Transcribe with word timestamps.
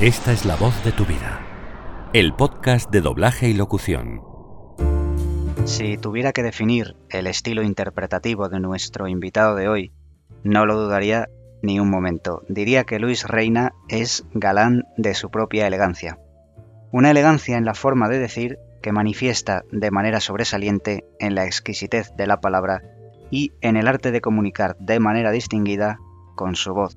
Esta 0.00 0.30
es 0.30 0.44
la 0.44 0.54
voz 0.54 0.84
de 0.84 0.92
tu 0.92 1.04
vida. 1.04 1.40
El 2.12 2.32
podcast 2.32 2.88
de 2.88 3.00
doblaje 3.00 3.48
y 3.48 3.54
locución. 3.54 4.22
Si 5.64 5.98
tuviera 5.98 6.32
que 6.32 6.44
definir 6.44 6.94
el 7.10 7.26
estilo 7.26 7.64
interpretativo 7.64 8.48
de 8.48 8.60
nuestro 8.60 9.08
invitado 9.08 9.56
de 9.56 9.66
hoy, 9.66 9.92
no 10.44 10.66
lo 10.66 10.80
dudaría 10.80 11.26
ni 11.62 11.80
un 11.80 11.90
momento. 11.90 12.44
Diría 12.48 12.84
que 12.84 13.00
Luis 13.00 13.26
Reina 13.26 13.72
es 13.88 14.24
galán 14.34 14.84
de 14.96 15.14
su 15.14 15.32
propia 15.32 15.66
elegancia. 15.66 16.20
Una 16.92 17.10
elegancia 17.10 17.58
en 17.58 17.64
la 17.64 17.74
forma 17.74 18.08
de 18.08 18.20
decir 18.20 18.56
que 18.80 18.92
manifiesta 18.92 19.64
de 19.72 19.90
manera 19.90 20.20
sobresaliente 20.20 21.08
en 21.18 21.34
la 21.34 21.44
exquisitez 21.44 22.12
de 22.16 22.28
la 22.28 22.40
palabra 22.40 22.84
y 23.32 23.50
en 23.62 23.76
el 23.76 23.88
arte 23.88 24.12
de 24.12 24.20
comunicar 24.20 24.76
de 24.78 25.00
manera 25.00 25.32
distinguida 25.32 25.98
con 26.36 26.54
su 26.54 26.72
voz. 26.72 26.96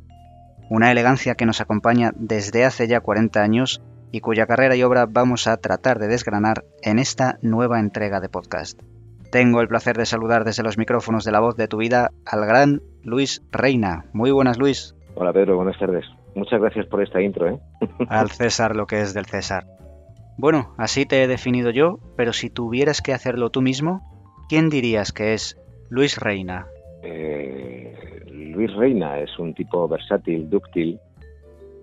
Una 0.71 0.89
elegancia 0.89 1.35
que 1.35 1.45
nos 1.45 1.59
acompaña 1.59 2.13
desde 2.15 2.63
hace 2.63 2.87
ya 2.87 3.01
40 3.01 3.43
años 3.43 3.81
y 4.09 4.21
cuya 4.21 4.45
carrera 4.45 4.73
y 4.77 4.83
obra 4.83 5.05
vamos 5.05 5.45
a 5.47 5.57
tratar 5.57 5.99
de 5.99 6.07
desgranar 6.07 6.63
en 6.81 6.97
esta 6.97 7.37
nueva 7.41 7.81
entrega 7.81 8.21
de 8.21 8.29
podcast. 8.29 8.81
Tengo 9.33 9.59
el 9.59 9.67
placer 9.67 9.97
de 9.97 10.05
saludar 10.05 10.45
desde 10.45 10.63
los 10.63 10.77
micrófonos 10.77 11.25
de 11.25 11.33
la 11.33 11.41
voz 11.41 11.57
de 11.57 11.67
tu 11.67 11.75
vida 11.75 12.11
al 12.25 12.45
gran 12.45 12.81
Luis 13.03 13.43
Reina. 13.51 14.05
Muy 14.13 14.31
buenas, 14.31 14.57
Luis. 14.57 14.95
Hola, 15.15 15.33
Pedro, 15.33 15.57
buenas 15.57 15.77
tardes. 15.77 16.05
Muchas 16.35 16.61
gracias 16.61 16.85
por 16.85 17.03
esta 17.03 17.21
intro, 17.21 17.49
¿eh? 17.49 17.59
al 18.07 18.31
César 18.31 18.73
lo 18.73 18.87
que 18.87 19.01
es 19.01 19.13
del 19.13 19.25
César. 19.25 19.65
Bueno, 20.37 20.73
así 20.77 21.05
te 21.05 21.21
he 21.21 21.27
definido 21.27 21.71
yo, 21.71 21.99
pero 22.15 22.31
si 22.31 22.49
tuvieras 22.49 23.01
que 23.01 23.13
hacerlo 23.13 23.49
tú 23.49 23.61
mismo, 23.61 24.09
¿quién 24.47 24.69
dirías 24.69 25.11
que 25.11 25.33
es 25.33 25.57
Luis 25.89 26.17
Reina? 26.17 26.67
Luis 28.51 28.73
Reina 28.75 29.19
es 29.19 29.37
un 29.39 29.53
tipo 29.53 29.87
versátil, 29.87 30.49
dúctil, 30.49 30.99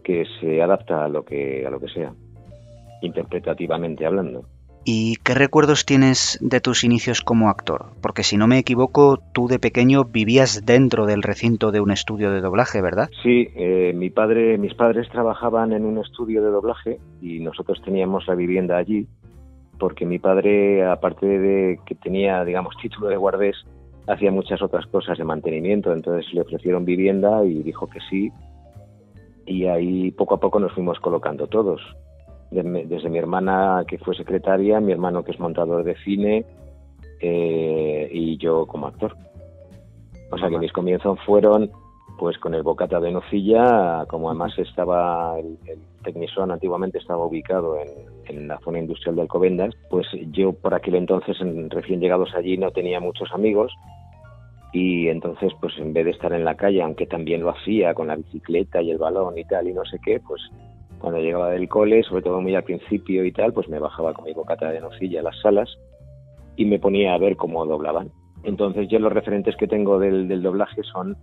que 0.04 0.24
se 0.40 0.62
adapta 0.62 1.04
a 1.04 1.08
lo 1.08 1.24
que, 1.24 1.66
a 1.66 1.70
lo 1.70 1.80
que 1.80 1.88
sea, 1.88 2.12
interpretativamente 3.02 4.06
hablando. 4.06 4.44
¿Y 4.90 5.16
qué 5.16 5.34
recuerdos 5.34 5.84
tienes 5.84 6.38
de 6.40 6.60
tus 6.60 6.82
inicios 6.82 7.20
como 7.20 7.50
actor? 7.50 7.90
Porque 8.00 8.22
si 8.22 8.38
no 8.38 8.46
me 8.46 8.56
equivoco, 8.56 9.18
tú 9.34 9.46
de 9.46 9.58
pequeño 9.58 10.04
vivías 10.04 10.64
dentro 10.64 11.04
del 11.04 11.22
recinto 11.22 11.72
de 11.72 11.80
un 11.80 11.90
estudio 11.90 12.30
de 12.30 12.40
doblaje, 12.40 12.80
¿verdad? 12.80 13.10
Sí, 13.22 13.48
eh, 13.54 13.92
mi 13.94 14.08
padre, 14.08 14.56
mis 14.56 14.72
padres 14.74 15.08
trabajaban 15.10 15.74
en 15.74 15.84
un 15.84 15.98
estudio 15.98 16.42
de 16.42 16.48
doblaje 16.48 17.00
y 17.20 17.40
nosotros 17.40 17.82
teníamos 17.84 18.26
la 18.28 18.34
vivienda 18.34 18.78
allí, 18.78 19.06
porque 19.78 20.06
mi 20.06 20.18
padre, 20.18 20.86
aparte 20.86 21.26
de 21.26 21.80
que 21.84 21.94
tenía, 21.94 22.42
digamos, 22.46 22.74
título 22.80 23.08
de 23.08 23.16
guardés, 23.18 23.56
hacía 24.08 24.30
muchas 24.30 24.62
otras 24.62 24.86
cosas 24.86 25.18
de 25.18 25.24
mantenimiento, 25.24 25.92
entonces 25.92 26.32
le 26.32 26.40
ofrecieron 26.40 26.84
vivienda 26.84 27.44
y 27.44 27.62
dijo 27.62 27.86
que 27.86 28.00
sí, 28.08 28.32
y 29.46 29.66
ahí 29.66 30.10
poco 30.10 30.34
a 30.34 30.40
poco 30.40 30.58
nos 30.58 30.72
fuimos 30.72 30.98
colocando 31.00 31.46
todos. 31.46 31.80
Desde 32.50 33.10
mi 33.10 33.18
hermana 33.18 33.84
que 33.86 33.98
fue 33.98 34.16
secretaria, 34.16 34.80
mi 34.80 34.92
hermano 34.92 35.22
que 35.22 35.32
es 35.32 35.40
montador 35.40 35.84
de 35.84 35.96
cine 35.96 36.46
eh, 37.20 38.08
y 38.10 38.38
yo 38.38 38.66
como 38.66 38.86
actor. 38.86 39.14
O 40.30 40.38
sea 40.38 40.48
que 40.48 40.58
mis 40.58 40.72
comienzos 40.72 41.18
fueron 41.26 41.70
pues 42.18 42.38
con 42.38 42.54
el 42.54 42.62
bocata 42.62 43.00
de 43.00 43.12
nocilla, 43.12 44.04
como 44.08 44.30
además 44.30 44.58
estaba 44.58 45.38
el, 45.38 45.58
el 45.66 46.50
antiguamente 46.50 46.98
estaba 46.98 47.24
ubicado 47.24 47.76
en, 47.76 48.17
en, 48.28 48.48
la 48.48 48.58
zona 48.60 48.78
industrial 48.78 49.16
de 49.16 49.22
Alcobendas, 49.22 49.74
pues 49.90 50.06
yo 50.30 50.52
por 50.52 50.74
aquel 50.74 50.96
entonces, 50.96 51.40
en, 51.40 51.70
recién 51.70 52.00
llegados 52.00 52.34
allí, 52.34 52.56
no 52.56 52.70
tenía 52.70 53.00
muchos 53.00 53.32
amigos 53.32 53.72
y 54.72 55.08
entonces 55.08 55.52
pues 55.60 55.72
en 55.78 55.92
vez 55.92 56.04
de 56.04 56.10
estar 56.10 56.32
en 56.32 56.44
la 56.44 56.56
calle, 56.56 56.82
aunque 56.82 57.06
también 57.06 57.42
lo 57.42 57.50
hacía 57.50 57.94
con 57.94 58.08
la 58.08 58.16
bicicleta 58.16 58.82
y 58.82 58.90
el 58.90 58.98
balón 58.98 59.38
y 59.38 59.44
tal 59.44 59.68
y 59.68 59.72
no 59.72 59.84
sé 59.84 59.98
qué, 60.04 60.20
pues 60.20 60.42
cuando 60.98 61.20
llegaba 61.20 61.50
del 61.50 61.68
cole, 61.68 62.02
sobre 62.02 62.22
todo 62.22 62.40
muy 62.40 62.54
al 62.54 62.64
principio 62.64 63.24
y 63.24 63.32
tal, 63.32 63.52
pues 63.52 63.68
me 63.68 63.78
bajaba 63.78 64.12
con 64.12 64.24
mi 64.24 64.32
bocata 64.32 64.70
de 64.70 64.80
nocilla 64.80 65.20
a 65.20 65.24
las 65.24 65.40
salas 65.40 65.78
y 66.56 66.64
me 66.64 66.78
ponía 66.78 67.14
a 67.14 67.18
ver 67.18 67.36
cómo 67.36 67.64
doblaban. 67.64 68.10
Entonces 68.44 68.88
yo 68.88 68.98
los 68.98 69.12
referentes 69.12 69.56
que 69.56 69.66
tengo 69.66 69.98
del, 69.98 70.42
doblaje 70.42 70.82
son, 70.82 71.16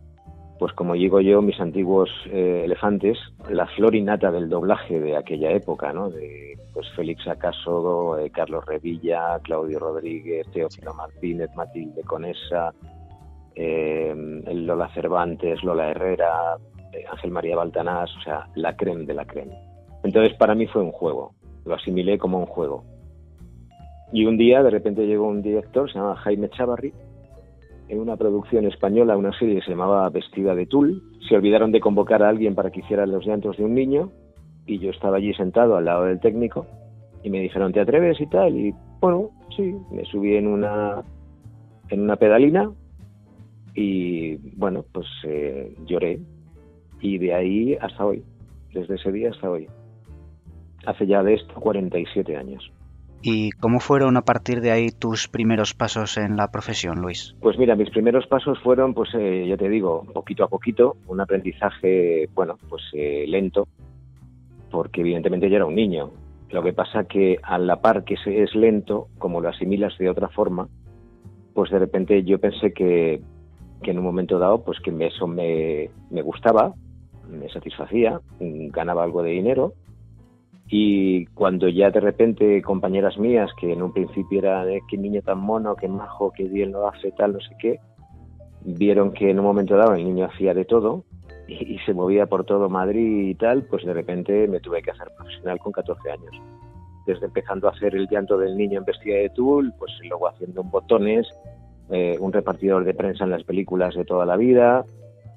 pues 0.57 0.73
como 0.73 0.93
digo 0.93 1.19
yo, 1.19 1.41
mis 1.41 1.59
antiguos 1.59 2.09
eh, 2.27 2.61
elefantes, 2.63 3.17
la 3.49 3.67
flor 3.67 3.95
innata 3.95 4.31
del 4.31 4.49
doblaje 4.49 4.99
de 4.99 5.17
aquella 5.17 5.51
época, 5.51 5.91
¿no? 5.91 6.09
De 6.09 6.57
pues 6.73 6.88
Félix 6.95 7.27
Acaso, 7.27 8.17
eh, 8.17 8.29
Carlos 8.31 8.66
Revilla, 8.66 9.39
Claudio 9.39 9.79
Rodríguez, 9.79 10.47
Teófilo 10.51 10.93
Martínez, 10.93 11.49
Matilde 11.55 12.03
Conesa, 12.03 12.73
eh, 13.53 14.13
Lola 14.53 14.89
Cervantes, 14.93 15.63
Lola 15.63 15.91
Herrera, 15.91 16.57
Ángel 17.11 17.31
María 17.31 17.57
Baltanás, 17.57 18.09
o 18.17 18.22
sea, 18.22 18.47
la 18.55 18.75
creme 18.77 19.05
de 19.05 19.13
la 19.13 19.25
creme. 19.25 19.57
Entonces 20.03 20.37
para 20.37 20.55
mí 20.55 20.67
fue 20.67 20.81
un 20.81 20.91
juego, 20.91 21.33
lo 21.66 21.75
asimilé 21.75 22.17
como 22.17 22.39
un 22.39 22.45
juego. 22.45 22.85
Y 24.13 24.25
un 24.25 24.37
día 24.37 24.63
de 24.63 24.69
repente 24.69 25.05
llegó 25.05 25.27
un 25.27 25.41
director, 25.41 25.91
se 25.91 25.97
llamaba 25.97 26.16
Jaime 26.17 26.49
Chavarri, 26.49 26.93
en 27.88 28.00
una 28.00 28.18
producción 28.18 28.66
española, 28.66 29.18
una 29.18 29.38
serie 29.38 29.56
que 29.56 29.62
se 29.62 29.72
llamaba 29.72 30.09
Vestida 30.09 30.56
de 30.56 30.66
Tul. 30.66 31.03
Se 31.28 31.35
olvidaron 31.35 31.72
de 31.72 31.79
convocar 31.79 32.23
a 32.23 32.29
alguien 32.29 32.56
para 32.56 32.72
que 32.72 32.79
hiciera 32.79 33.06
los 33.06 33.25
llantos 33.25 33.57
de 33.57 33.66
un 33.66 33.73
niño 33.73 34.12
y 34.66 34.79
yo 34.79 34.90
estaba 34.90 35.18
allí 35.18 35.34
sentado 35.34 35.78
al 35.78 35.85
lado 35.85 36.06
del 36.06 36.19
técnico 36.19 36.66
y 37.23 37.29
me 37.29 37.40
dijeron, 37.40 37.72
¿te 37.73 37.79
atreves 37.79 38.19
y 38.19 38.28
tal? 38.28 38.56
Y 38.56 38.73
bueno, 39.00 39.31
sí, 39.56 39.75
me 39.91 40.06
subí 40.06 40.35
en 40.35 40.47
una, 40.47 41.03
en 41.90 42.01
una 42.01 42.16
pedalina 42.16 42.72
y 43.73 44.35
bueno, 44.56 44.85
pues 44.91 45.07
eh, 45.25 45.75
lloré, 45.85 46.19
y 47.02 47.17
de 47.17 47.34
ahí 47.34 47.78
hasta 47.81 48.06
hoy, 48.06 48.23
desde 48.73 48.96
ese 48.96 49.12
día 49.12 49.29
hasta 49.29 49.50
hoy. 49.50 49.67
Hace 50.85 51.07
ya 51.07 51.23
de 51.23 51.34
esto 51.34 51.53
47 51.56 52.38
años. 52.38 52.72
¿Y 53.28 53.50
cómo 53.53 53.80
fueron 53.80 54.18
a 54.18 54.22
partir 54.22 54.62
de 54.62 54.69
ahí 54.69 54.90
tus 54.91 55.28
primeros 55.28 55.74
pasos 55.74 56.16
en 56.18 56.38
la 56.38 56.52
profesión, 56.52 57.02
Luis? 57.02 57.36
Pues 57.41 57.58
mira, 57.58 57.75
mis 57.75 57.90
primeros 57.90 58.28
pasos 58.28 58.59
fueron, 58.59 58.94
pues 58.94 59.09
eh, 59.16 59.47
ya 59.50 59.58
te 59.58 59.68
digo, 59.68 60.06
poquito 60.13 60.44
a 60.44 60.47
poquito, 60.47 60.97
un 61.08 61.19
aprendizaje, 61.19 62.30
bueno, 62.35 62.56
pues 62.69 62.84
eh, 62.94 63.25
lento, 63.28 63.68
porque 64.69 65.02
evidentemente 65.02 65.50
yo 65.50 65.56
era 65.56 65.66
un 65.66 65.74
niño. 65.74 66.12
Lo 66.52 66.62
que 66.62 66.72
pasa 66.72 67.06
que 67.06 67.40
a 67.41 67.58
la 67.58 67.81
par 67.81 68.03
que 68.03 68.14
es 68.14 68.53
lento, 68.53 69.08
como 69.18 69.41
lo 69.41 69.50
asimilas 69.50 69.97
de 69.97 70.08
otra 70.08 70.30
forma, 70.30 70.68
pues 71.56 71.72
de 71.72 71.80
repente 71.80 72.24
yo 72.25 72.38
pensé 72.38 72.74
que, 72.74 73.22
que 73.81 73.90
en 73.90 73.97
un 73.97 74.03
momento 74.03 74.38
dado, 74.38 74.64
pues 74.64 74.80
que 74.81 74.91
eso 75.03 75.25
me 75.25 75.90
gustaba, 76.22 76.75
me 77.28 77.50
satisfacía, 77.50 78.22
ganaba 78.40 79.03
algo 79.03 79.24
de 79.24 79.31
dinero 79.31 79.74
y 80.68 81.26
cuando 81.28 81.68
ya 81.70 81.92
de 81.92 82.00
repente 82.00 82.62
compañeras 82.62 83.18
mías 83.18 83.52
que 83.59 83.72
en 83.72 83.84
un 83.84 83.94
principio 83.94 84.40
eran 84.40 84.66
de 84.66 84.81
qué 84.90 84.98
niño 84.98 85.22
tan 85.22 85.40
mono, 85.40 85.76
qué 85.76 85.88
majo, 85.88 86.31
qué 86.31 86.46
bien 86.46 86.72
lo 86.72 86.88
hace, 86.88 87.12
tal, 87.12 87.34
no 87.34 87.40
sé 87.40 87.56
qué, 87.59 87.80
vieron 88.62 89.14
que 89.14 89.30
en 89.30 89.40
un 89.40 89.46
momento 89.46 89.78
dado 89.78 89.94
el 89.94 90.03
niño 90.03 90.26
hacía 90.26 90.53
de 90.53 90.66
todo 90.66 91.06
y, 91.48 91.78
se 91.86 91.94
movía 91.94 92.26
por 92.26 92.46
todo 92.46 92.70
Madrid 92.70 93.30
y 93.30 93.36
tal, 93.36 93.64
pues 93.64 93.86
de 93.86 93.94
repente 93.94 94.48
me 94.48 94.59
tuve 94.59 94.81
que 94.81 94.92
hacer 94.92 95.08
profesional 95.16 95.59
con 95.59 95.72
14 95.72 96.12
años. 96.12 96.31
Desde 97.06 97.28
empezando 97.28 97.68
a 97.68 97.72
hacer 97.72 97.94
el 97.94 98.08
llanto 98.09 98.36
del 98.36 98.58
niño 98.58 98.80
en 98.80 98.86
vestida 98.86 99.18
de 99.18 99.30
tul, 99.30 99.72
pues 99.78 99.92
luego 100.09 100.28
haciendo 100.28 100.64
botones, 100.64 101.28
eh, 101.92 102.18
un 102.20 102.34
repartidor 102.34 102.84
de 102.84 102.96
prensa 102.96 103.26
en 103.26 103.30
las 103.30 103.44
películas 103.44 103.94
de 103.94 104.06
toda 104.06 104.26
la 104.26 104.38
vida, 104.38 104.84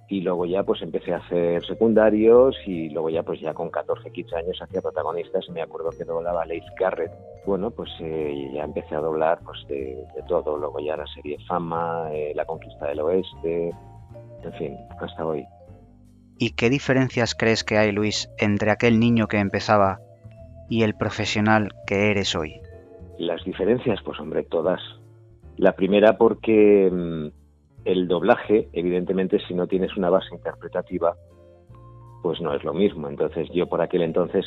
y 0.08 0.22
luego 0.22 0.46
ya 0.46 0.62
pues 0.62 0.80
empecé 0.80 1.12
a 1.12 1.18
hacer 1.18 1.64
secundarios 1.66 2.56
y 2.66 2.88
luego 2.88 3.10
ya 3.10 3.22
pues 3.22 3.40
ya 3.40 3.52
con 3.52 3.70
14, 3.70 4.10
15 4.10 4.36
años 4.36 4.62
hacía 4.62 4.80
protagonistas 4.80 5.44
y 5.48 5.52
me 5.52 5.60
acuerdo 5.60 5.90
que 5.90 6.04
doblaba 6.04 6.46
Leif 6.46 6.64
Garrett. 6.78 7.12
Bueno, 7.44 7.70
pues 7.70 7.90
eh, 8.00 8.50
ya 8.54 8.64
empecé 8.64 8.94
a 8.94 9.00
doblar 9.00 9.40
pues 9.44 9.58
de, 9.68 10.02
todo, 10.26 10.56
luego 10.56 10.80
ya 10.80 10.96
la 10.96 11.06
serie 11.08 11.36
Fama, 11.46 12.08
eh, 12.12 12.32
La 12.34 12.46
Conquista 12.46 12.86
del 12.86 13.00
Oeste, 13.00 13.70
en 14.42 14.52
fin, 14.54 14.76
hasta 14.98 15.26
hoy. 15.26 15.44
¿Y 16.38 16.50
qué 16.52 16.70
diferencias 16.70 17.34
crees 17.34 17.62
que 17.62 17.76
hay, 17.76 17.92
Luis, 17.92 18.30
entre 18.38 18.70
aquel 18.70 18.98
niño 19.00 19.26
que 19.26 19.38
empezaba 19.38 19.98
y 20.70 20.84
el 20.84 20.94
profesional 20.94 21.70
que 21.86 22.10
eres 22.10 22.34
hoy? 22.34 22.60
Las 23.18 23.44
diferencias, 23.44 24.00
pues 24.04 24.18
hombre, 24.20 24.44
todas. 24.44 24.80
La 25.56 25.72
primera 25.72 26.16
porque 26.16 26.88
mm, 26.90 27.28
el 27.88 28.06
doblaje, 28.06 28.68
evidentemente, 28.74 29.38
si 29.48 29.54
no 29.54 29.66
tienes 29.66 29.96
una 29.96 30.10
base 30.10 30.34
interpretativa, 30.34 31.16
pues 32.22 32.38
no 32.38 32.52
es 32.52 32.62
lo 32.62 32.74
mismo. 32.74 33.08
Entonces, 33.08 33.48
yo 33.54 33.66
por 33.66 33.80
aquel 33.80 34.02
entonces, 34.02 34.44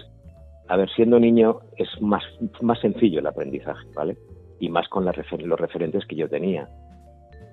a 0.67 0.77
ver, 0.77 0.89
siendo 0.91 1.19
niño 1.19 1.61
es 1.75 1.89
más, 2.01 2.23
más 2.61 2.79
sencillo 2.79 3.19
el 3.19 3.25
aprendizaje, 3.25 3.87
¿vale? 3.95 4.15
Y 4.59 4.69
más 4.69 4.87
con 4.89 5.05
los 5.05 5.59
referentes 5.59 6.05
que 6.05 6.15
yo 6.15 6.29
tenía. 6.29 6.69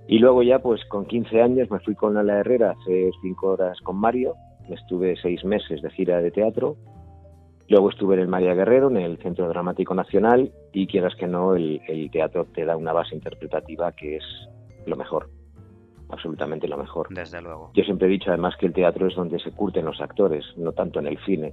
Y 0.07 0.19
luego 0.19 0.43
ya, 0.43 0.59
pues 0.59 0.85
con 0.87 1.07
15 1.07 1.41
años 1.41 1.71
me 1.71 1.81
fui 1.81 1.95
con 1.95 2.15
la 2.15 2.41
Herrera 2.41 2.69
a 2.69 2.73
hacer 2.73 3.11
cinco 3.23 3.53
horas 3.53 3.81
con 3.81 3.97
Mario, 3.97 4.35
estuve 4.69 5.17
seis 5.17 5.43
meses 5.43 5.81
de 5.81 5.91
gira 5.91 6.21
de 6.21 6.31
teatro, 6.31 6.77
luego 7.67 7.89
estuve 7.89 8.17
en 8.17 8.21
el 8.21 8.29
María 8.29 8.53
Guerrero, 8.53 8.91
en 8.91 8.99
el 8.99 9.17
Centro 9.19 9.49
Dramático 9.49 9.95
Nacional, 9.95 10.53
y 10.73 10.87
quieras 10.87 11.15
que 11.15 11.27
no, 11.27 11.57
el 11.57 12.11
teatro 12.13 12.45
te 12.55 12.67
da 12.67 12.77
una 12.77 12.93
base 12.93 13.15
interpretativa 13.15 13.93
que 13.93 14.17
es 14.17 14.25
lo 14.87 14.97
mejor 14.97 15.38
absolutamente 16.09 16.69
lo 16.69 16.77
mejor. 16.77 17.09
Desde 17.11 17.41
luego. 17.41 17.71
Yo 17.75 17.85
siempre 17.85 18.09
he 18.09 18.11
dicho 18.11 18.31
además 18.31 18.55
que 18.59 18.67
el 18.67 18.73
teatro 18.73 19.07
es 19.07 19.15
donde 19.15 19.39
se 19.39 19.53
curten 19.53 19.85
los 19.85 20.01
actores, 20.01 20.45
no 20.57 20.73
tanto 20.73 20.99
en 21.01 21.07
el 21.07 21.19
cine. 21.25 21.53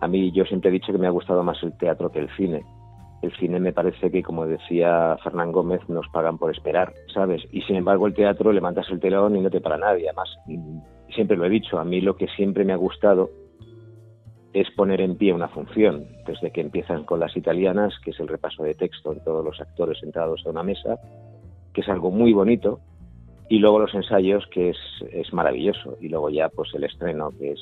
A 0.00 0.08
mí 0.08 0.32
yo 0.32 0.44
siempre 0.44 0.70
he 0.70 0.72
dicho 0.72 0.92
que 0.92 0.98
me 0.98 1.06
ha 1.06 1.10
gustado 1.10 1.42
más 1.42 1.62
el 1.62 1.76
teatro 1.76 2.10
que 2.10 2.20
el 2.20 2.30
cine. 2.36 2.64
El 3.22 3.32
cine 3.36 3.60
me 3.60 3.72
parece 3.72 4.10
que, 4.10 4.22
como 4.22 4.46
decía 4.46 5.16
Fernán 5.22 5.52
Gómez, 5.52 5.86
nos 5.88 6.08
pagan 6.08 6.38
por 6.38 6.50
esperar, 6.50 6.94
¿sabes? 7.12 7.42
Y 7.52 7.60
sin 7.62 7.76
embargo 7.76 8.06
el 8.06 8.14
teatro 8.14 8.50
levantas 8.50 8.88
el 8.90 8.98
telón 8.98 9.36
y 9.36 9.40
no 9.40 9.50
te 9.50 9.60
para 9.60 9.76
nadie. 9.76 10.08
Además, 10.08 10.28
siempre 11.14 11.36
lo 11.36 11.44
he 11.44 11.50
dicho, 11.50 11.78
a 11.78 11.84
mí 11.84 12.00
lo 12.00 12.16
que 12.16 12.28
siempre 12.28 12.64
me 12.64 12.72
ha 12.72 12.76
gustado 12.76 13.30
es 14.52 14.68
poner 14.72 15.00
en 15.00 15.16
pie 15.16 15.32
una 15.32 15.48
función, 15.48 16.06
desde 16.26 16.50
que 16.50 16.60
empiezan 16.60 17.04
con 17.04 17.20
las 17.20 17.36
italianas, 17.36 17.94
que 18.02 18.10
es 18.10 18.20
el 18.20 18.28
repaso 18.28 18.64
de 18.64 18.74
texto 18.74 19.12
en 19.12 19.22
todos 19.22 19.44
los 19.44 19.60
actores 19.60 19.98
sentados 20.00 20.42
a 20.44 20.50
una 20.50 20.62
mesa, 20.62 20.98
que 21.72 21.82
es 21.82 21.88
algo 21.88 22.10
muy 22.10 22.32
bonito, 22.32 22.80
y 23.50 23.58
luego 23.58 23.80
los 23.80 23.92
ensayos, 23.94 24.46
que 24.46 24.70
es, 24.70 24.78
es 25.10 25.32
maravilloso, 25.32 25.96
y 26.00 26.08
luego 26.08 26.30
ya 26.30 26.48
pues 26.48 26.72
el 26.72 26.84
estreno, 26.84 27.32
que 27.36 27.50
es 27.50 27.60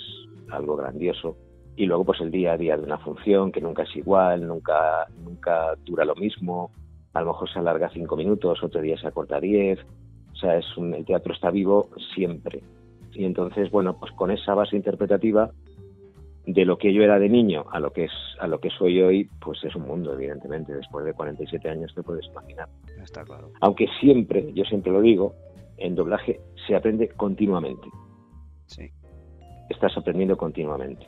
algo 0.50 0.76
grandioso, 0.76 1.38
y 1.76 1.86
luego 1.86 2.04
pues 2.04 2.20
el 2.20 2.30
día 2.30 2.52
a 2.52 2.56
día 2.58 2.76
de 2.76 2.84
una 2.84 2.98
función, 2.98 3.50
que 3.50 3.62
nunca 3.62 3.84
es 3.84 3.96
igual, 3.96 4.46
nunca, 4.46 5.06
nunca 5.24 5.74
dura 5.86 6.04
lo 6.04 6.14
mismo, 6.14 6.70
a 7.14 7.22
lo 7.22 7.28
mejor 7.28 7.50
se 7.50 7.58
alarga 7.58 7.88
cinco 7.88 8.16
minutos, 8.16 8.62
otro 8.62 8.82
día 8.82 8.98
se 8.98 9.06
acorta 9.06 9.40
diez, 9.40 9.78
o 10.30 10.36
sea, 10.36 10.58
es 10.58 10.76
un, 10.76 10.92
el 10.92 11.06
teatro 11.06 11.32
está 11.32 11.50
vivo 11.50 11.88
siempre. 12.14 12.60
Y 13.14 13.24
entonces, 13.24 13.70
bueno, 13.70 13.98
pues 13.98 14.12
con 14.12 14.30
esa 14.30 14.52
base 14.54 14.76
interpretativa 14.76 15.50
de 16.46 16.64
lo 16.66 16.76
que 16.76 16.92
yo 16.92 17.02
era 17.02 17.18
de 17.18 17.30
niño 17.30 17.64
a 17.72 17.80
lo 17.80 17.92
que 17.92 18.04
es 18.04 18.12
a 18.40 18.46
lo 18.46 18.60
que 18.60 18.68
soy 18.70 19.00
hoy, 19.00 19.28
pues 19.40 19.64
es 19.64 19.74
un 19.74 19.86
mundo, 19.86 20.12
evidentemente. 20.12 20.74
Después 20.74 21.04
de 21.06 21.14
47 21.14 21.68
años 21.68 21.94
te 21.94 22.02
puedes 22.02 22.26
imaginar. 22.26 22.68
Está 23.02 23.24
claro. 23.24 23.50
Aunque 23.60 23.86
siempre, 24.00 24.52
yo 24.52 24.64
siempre 24.64 24.92
lo 24.92 25.00
digo, 25.00 25.34
en 25.78 25.94
doblaje 25.94 26.40
se 26.66 26.74
aprende 26.74 27.08
continuamente. 27.08 27.88
Sí. 28.66 28.90
Estás 29.70 29.96
aprendiendo 29.96 30.36
continuamente. 30.36 31.06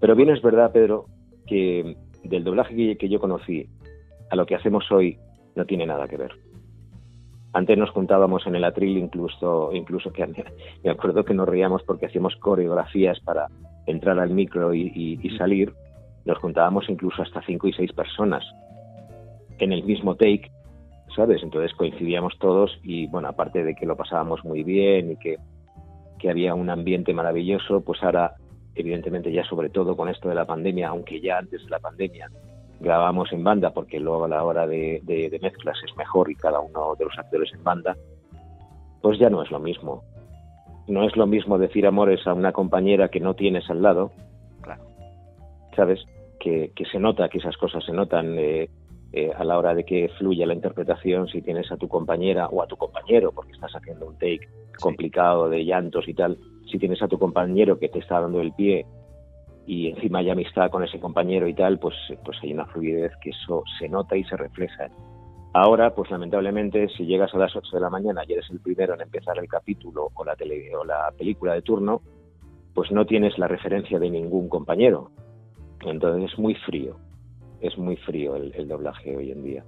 Pero 0.00 0.16
bien 0.16 0.30
es 0.30 0.42
verdad, 0.42 0.72
Pedro, 0.72 1.06
que 1.46 1.96
del 2.24 2.44
doblaje 2.44 2.96
que, 2.96 3.08
yo 3.08 3.20
conocí 3.20 3.68
a 4.30 4.36
lo 4.36 4.46
que 4.46 4.54
hacemos 4.54 4.90
hoy 4.90 5.18
no 5.54 5.64
tiene 5.64 5.86
nada 5.86 6.08
que 6.08 6.16
ver. 6.16 6.32
Antes 7.52 7.76
nos 7.76 7.90
juntábamos 7.90 8.46
en 8.46 8.54
el 8.54 8.64
atril, 8.64 8.98
incluso, 8.98 9.72
incluso 9.72 10.12
que 10.12 10.26
me 10.84 10.90
acuerdo 10.90 11.24
que 11.24 11.34
nos 11.34 11.48
reíamos 11.48 11.82
porque 11.82 12.06
hacíamos 12.06 12.36
coreografías 12.36 13.18
para 13.20 13.48
entrar 13.86 14.18
al 14.18 14.30
micro 14.30 14.72
y, 14.74 15.36
salir, 15.36 15.72
nos 16.24 16.38
juntábamos 16.38 16.88
incluso 16.88 17.22
hasta 17.22 17.42
cinco 17.42 17.66
y 17.66 17.72
seis 17.72 17.92
personas 17.92 18.44
en 19.58 19.72
el 19.72 19.82
mismo 19.84 20.14
take, 20.14 20.50
¿sabes? 21.14 21.42
Entonces 21.42 21.74
coincidíamos 21.74 22.38
todos 22.38 22.78
y, 22.82 23.06
bueno, 23.06 23.28
aparte 23.28 23.64
de 23.64 23.74
que 23.74 23.86
lo 23.86 23.96
pasábamos 23.96 24.44
muy 24.44 24.62
bien 24.62 25.12
y 25.12 25.16
que, 25.16 25.36
que 26.18 26.30
había 26.30 26.54
un 26.54 26.70
ambiente 26.70 27.12
maravilloso, 27.12 27.80
pues 27.82 28.02
ahora, 28.02 28.34
evidentemente 28.74 29.32
ya 29.32 29.44
sobre 29.44 29.70
todo 29.70 29.96
con 29.96 30.08
esto 30.08 30.28
de 30.28 30.34
la 30.34 30.46
pandemia, 30.46 30.88
aunque 30.88 31.20
ya 31.20 31.38
antes 31.38 31.64
de 31.64 31.70
la 31.70 31.78
pandemia 31.78 32.30
grabamos 32.80 33.30
en 33.32 33.44
banda 33.44 33.72
porque 33.72 34.00
luego 34.00 34.24
a 34.24 34.28
la 34.28 34.42
hora 34.42 34.66
de, 34.66 35.02
de 35.04 35.38
mezclas 35.42 35.76
es 35.84 35.94
mejor 35.96 36.30
y 36.30 36.34
cada 36.34 36.60
uno 36.60 36.94
de 36.98 37.04
los 37.04 37.18
actores 37.18 37.52
en 37.52 37.62
banda, 37.62 37.96
pues 39.02 39.18
ya 39.18 39.28
no 39.28 39.42
es 39.42 39.50
lo 39.50 39.60
mismo 39.60 40.02
no 40.90 41.06
es 41.06 41.16
lo 41.16 41.26
mismo 41.26 41.58
decir 41.58 41.86
amores 41.86 42.26
a 42.26 42.34
una 42.34 42.52
compañera 42.52 43.08
que 43.08 43.20
no 43.20 43.34
tienes 43.34 43.68
al 43.70 43.82
lado. 43.82 44.12
Claro. 44.60 44.82
¿Sabes? 45.74 46.00
Que, 46.38 46.72
se 46.90 46.98
nota, 46.98 47.28
que 47.28 47.38
esas 47.38 47.56
cosas 47.56 47.84
se 47.84 47.92
notan 47.92 48.36
eh, 48.38 48.68
eh, 49.12 49.30
a 49.36 49.44
la 49.44 49.58
hora 49.58 49.74
de 49.74 49.84
que 49.84 50.08
fluya 50.18 50.46
la 50.46 50.54
interpretación 50.54 51.28
si 51.28 51.42
tienes 51.42 51.70
a 51.72 51.76
tu 51.76 51.88
compañera 51.88 52.46
o 52.48 52.62
a 52.62 52.66
tu 52.66 52.76
compañero, 52.76 53.32
porque 53.32 53.52
estás 53.52 53.72
haciendo 53.72 54.06
un 54.06 54.14
take 54.14 54.48
complicado 54.78 55.48
de 55.48 55.64
llantos 55.64 56.08
y 56.08 56.14
tal. 56.14 56.38
Si 56.70 56.78
tienes 56.78 57.02
a 57.02 57.08
tu 57.08 57.18
compañero 57.18 57.78
que 57.78 57.88
te 57.88 57.98
está 57.98 58.20
dando 58.20 58.40
el 58.40 58.52
pie 58.52 58.86
y 59.66 59.88
encima 59.88 60.20
hay 60.20 60.30
amistad 60.30 60.70
con 60.70 60.84
ese 60.84 61.00
compañero 61.00 61.48
y 61.48 61.54
tal, 61.54 61.78
pues, 61.78 61.94
pues 62.24 62.38
hay 62.42 62.52
una 62.52 62.66
fluidez 62.66 63.12
que 63.20 63.30
eso 63.30 63.64
se 63.78 63.88
nota 63.88 64.16
y 64.16 64.24
se 64.24 64.36
refleja 64.36 64.88
Ahora, 65.52 65.92
pues 65.94 66.10
lamentablemente, 66.10 66.88
si 66.96 67.06
llegas 67.06 67.34
a 67.34 67.38
las 67.38 67.54
8 67.56 67.76
de 67.76 67.80
la 67.80 67.90
mañana 67.90 68.22
y 68.26 68.34
eres 68.34 68.48
el 68.50 68.60
primero 68.60 68.94
en 68.94 69.00
empezar 69.00 69.36
el 69.38 69.48
capítulo 69.48 70.08
o 70.14 70.24
la, 70.24 70.36
tele, 70.36 70.70
o 70.76 70.84
la 70.84 71.12
película 71.18 71.54
de 71.54 71.62
turno, 71.62 72.02
pues 72.72 72.92
no 72.92 73.04
tienes 73.04 73.36
la 73.36 73.48
referencia 73.48 73.98
de 73.98 74.10
ningún 74.10 74.48
compañero. 74.48 75.10
Entonces 75.84 76.32
es 76.32 76.38
muy 76.38 76.54
frío, 76.54 76.98
es 77.60 77.76
muy 77.78 77.96
frío 77.96 78.36
el, 78.36 78.68
doblaje 78.68 79.16
hoy 79.16 79.30
en 79.30 79.42
día. 79.42 79.64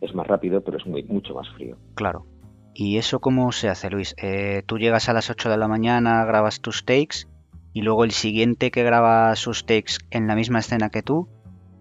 Es 0.00 0.14
más 0.14 0.26
rápido, 0.26 0.60
pero 0.62 0.78
es 0.78 0.86
muy, 0.86 1.04
mucho 1.04 1.34
más 1.34 1.48
frío. 1.50 1.76
Claro. 1.94 2.26
¿Y 2.74 2.96
eso 2.96 3.20
cómo 3.20 3.52
se 3.52 3.68
hace, 3.68 3.90
Luis? 3.90 4.14
Eh, 4.22 4.62
tú 4.66 4.78
llegas 4.78 5.08
a 5.08 5.12
las 5.12 5.30
8 5.30 5.50
de 5.50 5.58
la 5.58 5.68
mañana, 5.68 6.24
grabas 6.24 6.60
tus 6.60 6.84
takes 6.84 7.26
y 7.72 7.82
luego 7.82 8.04
el 8.04 8.12
siguiente 8.12 8.70
que 8.70 8.82
graba 8.82 9.34
sus 9.36 9.66
takes 9.66 9.94
en 10.10 10.26
la 10.26 10.34
misma 10.34 10.60
escena 10.60 10.90
que 10.90 11.02
tú, 11.02 11.28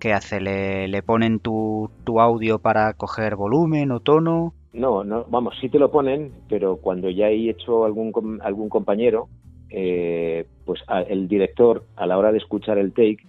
¿Qué 0.01 0.13
hace? 0.13 0.41
¿Le, 0.41 0.87
le 0.87 1.03
ponen 1.03 1.39
tu, 1.39 1.91
tu, 2.03 2.19
audio 2.19 2.57
para 2.57 2.93
coger 2.93 3.35
volumen 3.35 3.91
o 3.91 3.99
tono? 3.99 4.55
No, 4.73 5.03
no, 5.03 5.25
vamos, 5.29 5.53
sí 5.61 5.69
te 5.69 5.77
lo 5.77 5.91
ponen, 5.91 6.31
pero 6.49 6.77
cuando 6.77 7.07
ya 7.11 7.29
he 7.29 7.51
hecho 7.51 7.85
algún, 7.85 8.39
algún 8.41 8.67
compañero, 8.67 9.29
eh, 9.69 10.47
pues 10.65 10.81
el 11.07 11.27
director 11.27 11.85
a 11.95 12.07
la 12.07 12.17
hora 12.17 12.31
de 12.31 12.39
escuchar 12.39 12.79
el 12.79 12.93
take 12.93 13.19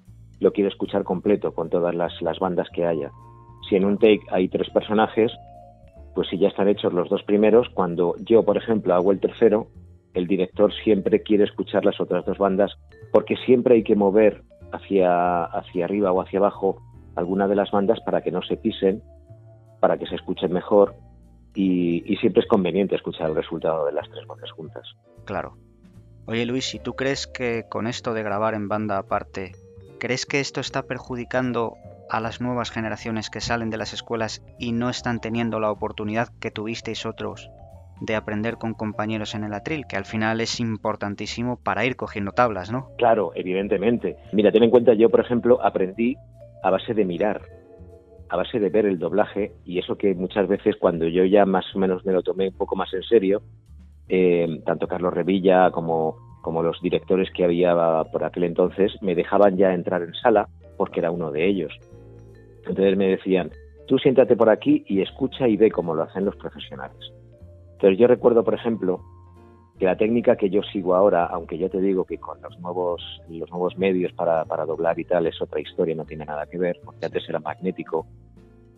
lo 0.42 0.52
quiere 0.52 0.68
escuchar 0.68 1.04
completo 1.04 1.54
con 1.54 1.70
todas 1.70 1.94
las, 1.94 2.20
las 2.20 2.38
bandas 2.38 2.68
que 2.74 2.84
haya. 2.84 3.10
Si 3.68 3.76
en 3.76 3.84
un 3.84 3.96
take 3.96 4.22
hay 4.30 4.48
tres 4.48 4.68
personajes, 4.70 5.32
pues 6.14 6.28
si 6.28 6.38
ya 6.38 6.48
están 6.48 6.68
hechos 6.68 6.92
los 6.92 7.08
dos 7.08 7.22
primeros, 7.22 7.68
cuando 7.70 8.14
yo, 8.18 8.44
por 8.44 8.56
ejemplo, 8.56 8.94
hago 8.94 9.12
el 9.12 9.20
tercero, 9.20 9.68
el 10.14 10.26
director 10.26 10.72
siempre 10.84 11.22
quiere 11.22 11.44
escuchar 11.44 11.84
las 11.84 12.00
otras 12.00 12.24
dos 12.26 12.38
bandas 12.38 12.72
porque 13.12 13.36
siempre 13.46 13.76
hay 13.76 13.82
que 13.82 13.96
mover 13.96 14.42
hacia, 14.72 15.44
hacia 15.44 15.84
arriba 15.84 16.12
o 16.12 16.20
hacia 16.20 16.38
abajo 16.38 16.82
alguna 17.14 17.46
de 17.48 17.56
las 17.56 17.70
bandas 17.70 18.00
para 18.00 18.22
que 18.22 18.30
no 18.30 18.42
se 18.42 18.56
pisen, 18.56 19.02
para 19.80 19.98
que 19.98 20.06
se 20.06 20.16
escuchen 20.16 20.52
mejor 20.52 20.94
y, 21.54 22.16
siempre 22.20 22.42
es 22.42 22.48
conveniente 22.48 22.94
escuchar 22.94 23.30
el 23.30 23.36
resultado 23.36 23.84
de 23.84 23.92
las 23.92 24.08
tres 24.10 24.26
voces 24.26 24.50
juntas. 24.52 24.84
Claro. 25.24 25.56
Oye 26.26 26.46
Luis, 26.46 26.66
si 26.66 26.78
tú 26.78 26.94
crees 26.94 27.26
que 27.26 27.64
con 27.68 27.86
esto 27.86 28.14
de 28.14 28.22
grabar 28.22 28.54
en 28.54 28.68
banda 28.68 28.98
aparte, 28.98 29.52
¿crees 30.02 30.26
que 30.26 30.40
esto 30.40 30.60
está 30.60 30.82
perjudicando 30.82 31.76
a 32.10 32.18
las 32.18 32.40
nuevas 32.40 32.72
generaciones 32.72 33.30
que 33.30 33.40
salen 33.40 33.70
de 33.70 33.76
las 33.76 33.92
escuelas 33.92 34.42
y 34.58 34.72
no 34.72 34.90
están 34.90 35.20
teniendo 35.20 35.60
la 35.60 35.70
oportunidad 35.70 36.26
que 36.40 36.50
tuvisteis 36.50 37.06
otros 37.06 37.48
de 38.00 38.16
aprender 38.16 38.56
con 38.56 38.74
compañeros 38.74 39.36
en 39.36 39.44
el 39.44 39.54
atril, 39.54 39.84
que 39.88 39.94
al 39.94 40.04
final 40.04 40.40
es 40.40 40.58
importantísimo 40.58 41.56
para 41.62 41.84
ir 41.84 41.94
cogiendo 41.94 42.32
tablas, 42.32 42.72
¿no? 42.72 42.88
Claro, 42.98 43.30
evidentemente. 43.36 44.16
Mira, 44.32 44.50
ten 44.50 44.64
en 44.64 44.70
cuenta, 44.70 44.92
yo, 44.94 45.08
por 45.08 45.20
ejemplo, 45.20 45.64
aprendí 45.64 46.16
a 46.64 46.70
base 46.70 46.94
de 46.94 47.04
mirar, 47.04 47.42
a 48.28 48.36
base 48.36 48.58
de 48.58 48.70
ver 48.70 48.86
el 48.86 48.98
doblaje, 48.98 49.52
y 49.64 49.78
eso 49.78 49.96
que 49.96 50.16
muchas 50.16 50.48
veces 50.48 50.74
cuando 50.80 51.06
yo 51.06 51.24
ya 51.26 51.46
más 51.46 51.64
o 51.76 51.78
menos 51.78 52.04
me 52.04 52.12
lo 52.12 52.24
tomé 52.24 52.48
un 52.48 52.56
poco 52.56 52.74
más 52.74 52.92
en 52.92 53.04
serio, 53.04 53.42
eh, 54.08 54.48
tanto 54.66 54.88
Carlos 54.88 55.14
Revilla 55.14 55.70
como, 55.70 56.31
como 56.42 56.62
los 56.62 56.80
directores 56.82 57.30
que 57.30 57.44
había 57.44 57.74
por 58.12 58.24
aquel 58.24 58.44
entonces 58.44 58.92
me 59.00 59.14
dejaban 59.14 59.56
ya 59.56 59.72
entrar 59.72 60.02
en 60.02 60.12
sala 60.14 60.48
porque 60.76 61.00
era 61.00 61.10
uno 61.10 61.30
de 61.30 61.48
ellos. 61.48 61.72
Entonces 62.66 62.96
me 62.96 63.08
decían, 63.08 63.50
tú 63.86 63.98
siéntate 63.98 64.36
por 64.36 64.50
aquí 64.50 64.84
y 64.86 65.00
escucha 65.00 65.48
y 65.48 65.56
ve 65.56 65.70
cómo 65.70 65.94
lo 65.94 66.02
hacen 66.02 66.24
los 66.24 66.36
profesionales. 66.36 67.12
Pero 67.80 67.94
yo 67.94 68.06
recuerdo, 68.06 68.44
por 68.44 68.54
ejemplo, 68.54 69.00
que 69.78 69.86
la 69.86 69.96
técnica 69.96 70.36
que 70.36 70.50
yo 70.50 70.62
sigo 70.62 70.94
ahora, 70.94 71.26
aunque 71.26 71.58
ya 71.58 71.68
te 71.68 71.80
digo 71.80 72.04
que 72.04 72.18
con 72.18 72.40
los 72.42 72.58
nuevos, 72.60 73.02
los 73.28 73.50
nuevos 73.50 73.76
medios 73.76 74.12
para, 74.12 74.44
para 74.44 74.66
doblar 74.66 74.98
y 74.98 75.04
tal 75.04 75.26
es 75.26 75.40
otra 75.40 75.60
historia, 75.60 75.94
no 75.94 76.04
tiene 76.04 76.24
nada 76.24 76.46
que 76.46 76.58
ver, 76.58 76.78
porque 76.84 77.06
antes 77.06 77.28
era 77.28 77.40
magnético 77.40 78.06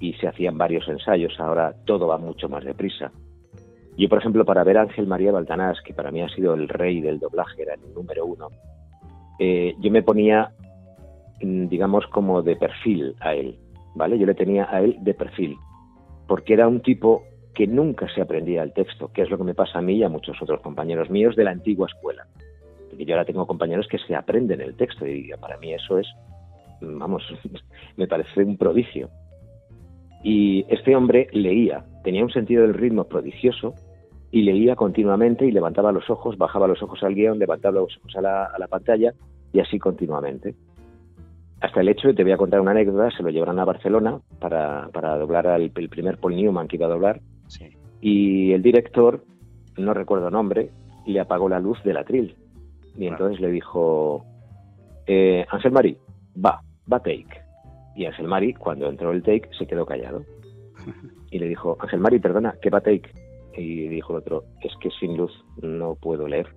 y 0.01 0.15
se 0.15 0.29
hacían 0.29 0.57
varios 0.57 0.89
ensayos, 0.89 1.39
ahora 1.39 1.75
todo 1.85 2.07
va 2.07 2.19
mucho 2.19 2.49
más 2.49 2.65
deprisa. 2.65 3.13
Yo, 3.97 4.09
por 4.09 4.19
ejemplo, 4.19 4.45
para 4.45 4.65
ver 4.65 4.79
a 4.79 4.83
Ángel 4.83 5.07
María 5.07 5.33
Baltanás, 5.33 5.79
que 5.85 5.95
para 5.95 6.11
mí 6.11 6.21
ha 6.21 6.29
sido 6.29 6.55
el 6.55 6.69
rey 6.69 7.01
del 7.01 7.21
doblaje, 7.21 7.63
era 7.63 7.75
el 7.75 7.95
número 7.95 8.27
uno, 8.27 8.49
eh, 9.39 9.75
yo 9.81 9.91
me 9.91 10.03
ponía, 10.03 10.53
mm, 11.41 11.69
digamos, 11.69 12.07
como 12.09 12.43
de 12.43 12.57
perfil 12.57 13.15
a 13.21 13.35
él, 13.35 13.57
¿vale? 13.95 14.19
Yo 14.19 14.27
le 14.27 14.35
tenía 14.35 14.69
a 14.71 14.81
él 14.81 14.97
de 15.01 15.15
perfil, 15.15 15.57
porque 16.27 16.55
era 16.55 16.67
un 16.67 16.81
tipo 16.81 17.23
que 17.55 17.67
nunca 17.69 18.09
se 18.13 18.21
aprendía 18.21 18.63
el 18.63 18.73
texto, 18.73 19.13
que 19.13 19.23
es 19.23 19.31
lo 19.31 19.39
que 19.39 19.45
me 19.45 19.55
pasa 19.55 19.79
a 19.79 19.83
mí 19.83 19.95
y 19.95 20.03
a 20.03 20.09
muchos 20.09 20.41
otros 20.43 20.61
compañeros 20.61 21.09
míos 21.09 21.37
de 21.37 21.45
la 21.45 21.53
antigua 21.53 21.87
escuela. 21.87 22.27
Porque 22.89 23.05
yo 23.05 23.15
ahora 23.15 23.25
tengo 23.25 23.47
compañeros 23.47 23.87
que 23.89 23.99
se 23.99 24.17
aprenden 24.17 24.61
el 24.61 24.77
texto 24.77 25.07
y 25.07 25.31
para 25.41 25.57
mí 25.59 25.73
eso 25.73 25.99
es, 25.99 26.09
vamos, 26.81 27.23
me 27.97 28.09
parece 28.09 28.43
un 28.43 28.57
prodigio. 28.57 29.09
Y 30.25 30.65
este 30.69 30.97
hombre 30.97 31.29
leía, 31.33 31.85
tenía 32.03 32.25
un 32.25 32.31
sentido 32.31 32.63
del 32.63 32.75
ritmo 32.75 33.05
prodigioso 33.05 33.75
y 34.35 34.43
leía 34.43 34.75
continuamente 34.75 35.47
y 35.47 35.53
levantaba 35.53 35.93
los 35.93 36.11
ojos, 36.11 36.37
bajaba 36.37 36.67
los 36.67 36.83
ojos 36.83 37.01
al 37.05 37.15
guion, 37.15 37.39
levantaba 37.39 37.79
los 37.79 37.97
ojos 37.99 38.17
a 38.17 38.21
la, 38.21 38.67
pantalla 38.69 39.15
y 39.53 39.61
así 39.61 39.79
continuamente. 39.79 40.57
Hasta 41.61 41.81
el 41.81 41.89
hecho 41.89 42.13
te 42.13 42.25
voy 42.25 42.33
a 42.33 42.37
contar 42.37 42.61
una 42.61 42.73
anécdota, 42.73 43.17
se 43.17 43.23
lo 43.23 43.31
llevaron 43.31 43.61
a 43.61 43.65
Barcelona 43.65 44.19
para, 44.41 44.89
para 44.93 45.17
doblar 45.19 45.47
al 45.47 45.71
el 45.77 45.89
primer 45.89 46.19
Paul 46.19 46.35
Newman 46.35 46.67
que 46.67 46.75
iba 46.75 46.87
a 46.87 46.89
doblar 46.89 47.21
y 48.01 48.51
el 48.51 48.61
director, 48.61 49.25
no 49.77 49.95
recuerdo 49.95 50.33
nombre, 50.33 50.71
le 51.07 51.21
apagó 51.21 51.49
la 51.49 51.61
luz 51.61 51.81
del 51.85 51.99
atril. 51.99 52.35
Y 52.99 53.07
entonces 53.07 53.41
le 53.41 53.53
dijo, 53.53 54.25
eh, 55.07 55.47
Ángel 55.49 55.71
Mari, 55.71 55.97
va, 56.45 56.61
va 56.93 56.99
take. 56.99 57.41
Y 57.95 58.07
Ángel 58.07 58.27
Mari, 58.27 58.53
cuando 58.55 58.89
entró 58.89 59.13
el 59.13 59.23
take, 59.23 59.49
se 59.57 59.65
quedó 59.69 59.87
callado. 59.87 60.25
Y 61.31 61.41
le 61.41 61.49
dijo, 61.49 61.77
Ángel 61.81 61.99
Mari, 61.99 62.21
perdona, 62.21 62.55
¿qué 62.63 62.71
va 62.71 62.81
take? 62.81 63.11
Y 63.57 63.89
dijo 63.89 64.13
el 64.13 64.19
otro, 64.19 64.45
es 64.63 64.73
que 64.81 64.91
sin 64.91 65.17
luz 65.17 65.33
no 65.63 65.95
puedo 65.95 66.27
leer. 66.27 66.49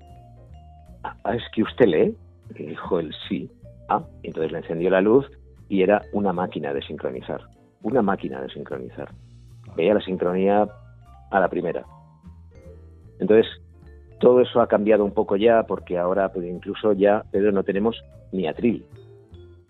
Ah, 1.03 1.35
es 1.35 1.43
que 1.53 1.63
usted 1.63 1.85
lee. 1.85 2.17
Y 2.55 2.63
dijo 2.63 2.99
él, 2.99 3.13
sí. 3.27 3.49
Ah, 3.89 4.03
entonces 4.23 4.51
le 4.51 4.59
encendió 4.59 4.89
la 4.89 5.01
luz 5.01 5.25
y 5.69 5.81
era 5.81 6.01
una 6.13 6.33
máquina 6.33 6.73
de 6.73 6.81
sincronizar. 6.81 7.41
Una 7.81 8.01
máquina 8.01 8.41
de 8.41 8.49
sincronizar. 8.49 9.09
Veía 9.75 9.93
la 9.93 10.01
sincronía 10.01 10.67
a 11.31 11.39
la 11.39 11.49
primera. 11.49 11.85
Entonces, 13.19 13.47
todo 14.19 14.41
eso 14.41 14.61
ha 14.61 14.67
cambiado 14.67 15.03
un 15.05 15.13
poco 15.13 15.35
ya 15.35 15.63
porque 15.63 15.97
ahora 15.97 16.31
pues, 16.31 16.45
incluso 16.47 16.93
ya 16.93 17.23
Pedro 17.31 17.51
no 17.51 17.63
tenemos 17.63 18.01
ni 18.31 18.47
atril. 18.47 18.85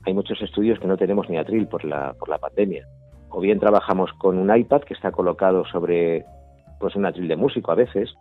Hay 0.06 0.14
muchos 0.14 0.42
estudios 0.42 0.80
que 0.80 0.88
no 0.88 0.98
tenemos 0.98 1.30
ni 1.30 1.38
atril 1.38 1.68
por 1.68 1.84
la, 1.84 2.14
por 2.14 2.30
la 2.30 2.38
pandemia. 2.38 2.88
O 3.30 3.42
bien 3.42 3.60
trabajamos 3.60 4.12
con 4.14 4.38
un 4.38 4.56
iPad 4.56 4.82
que 4.82 4.94
está 4.94 5.12
colocado 5.12 5.66
sobre 5.66 6.26
pues 6.80 6.96
un 6.96 7.06
atril 7.06 7.28
de 7.28 7.36
músico 7.36 7.72
a 7.72 7.76
veces, 7.76 8.14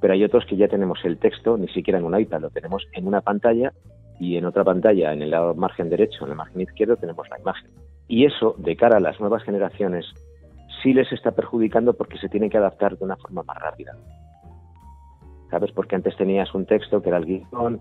pero 0.00 0.12
hay 0.12 0.24
otros 0.24 0.44
que 0.46 0.56
ya 0.56 0.68
tenemos 0.68 0.98
el 1.04 1.18
texto 1.18 1.56
ni 1.56 1.68
siquiera 1.68 1.98
en 1.98 2.04
un 2.04 2.18
iPad, 2.18 2.40
lo 2.40 2.50
tenemos 2.50 2.86
en 2.92 3.06
una 3.06 3.20
pantalla 3.20 3.72
y 4.18 4.36
en 4.36 4.44
otra 4.44 4.64
pantalla, 4.64 5.12
en 5.12 5.22
el 5.22 5.30
lado 5.30 5.54
margen 5.54 5.90
derecho, 5.90 6.24
en 6.24 6.30
el 6.30 6.36
margen 6.36 6.62
izquierdo, 6.62 6.96
tenemos 6.96 7.28
la 7.28 7.38
imagen. 7.38 7.70
Y 8.08 8.24
eso, 8.24 8.54
de 8.58 8.76
cara 8.76 8.96
a 8.96 9.00
las 9.00 9.20
nuevas 9.20 9.42
generaciones, 9.42 10.06
sí 10.82 10.92
les 10.92 11.10
está 11.12 11.32
perjudicando 11.32 11.94
porque 11.94 12.18
se 12.18 12.28
tienen 12.28 12.50
que 12.50 12.58
adaptar 12.58 12.96
de 12.96 13.04
una 13.04 13.16
forma 13.16 13.42
más 13.42 13.58
rápida. 13.58 13.92
¿sabes? 15.50 15.72
Porque 15.72 15.96
antes 15.96 16.16
tenías 16.16 16.54
un 16.54 16.66
texto 16.66 17.02
que 17.02 17.08
era 17.08 17.18
el 17.18 17.26
guion 17.26 17.80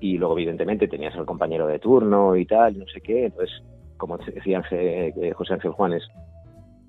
y 0.00 0.18
luego 0.18 0.34
evidentemente 0.34 0.88
tenías 0.88 1.14
al 1.16 1.26
compañero 1.26 1.66
de 1.66 1.78
turno 1.78 2.36
y 2.36 2.46
tal, 2.46 2.78
no 2.78 2.86
sé 2.86 3.00
qué. 3.00 3.26
Entonces, 3.26 3.62
como 3.96 4.18
decía 4.18 4.62
eh, 4.70 5.32
José 5.34 5.54
Ángel 5.54 5.72
Juanes, 5.72 6.06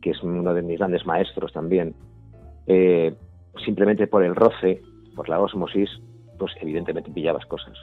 que 0.01 0.12
es 0.12 0.24
uno 0.24 0.54
de 0.54 0.62
mis 0.62 0.80
grandes 0.80 1.06
maestros 1.06 1.51
también, 1.54 1.96
eh, 2.68 3.13
simplemente 3.63 4.08
por 4.08 4.24
el 4.24 4.36
roce, 4.36 4.82
por 5.15 5.30
la 5.30 5.39
osmosis, 5.39 5.89
pues 6.38 6.53
evidentemente 6.62 7.12
pillabas 7.12 7.46
cosas. 7.46 7.77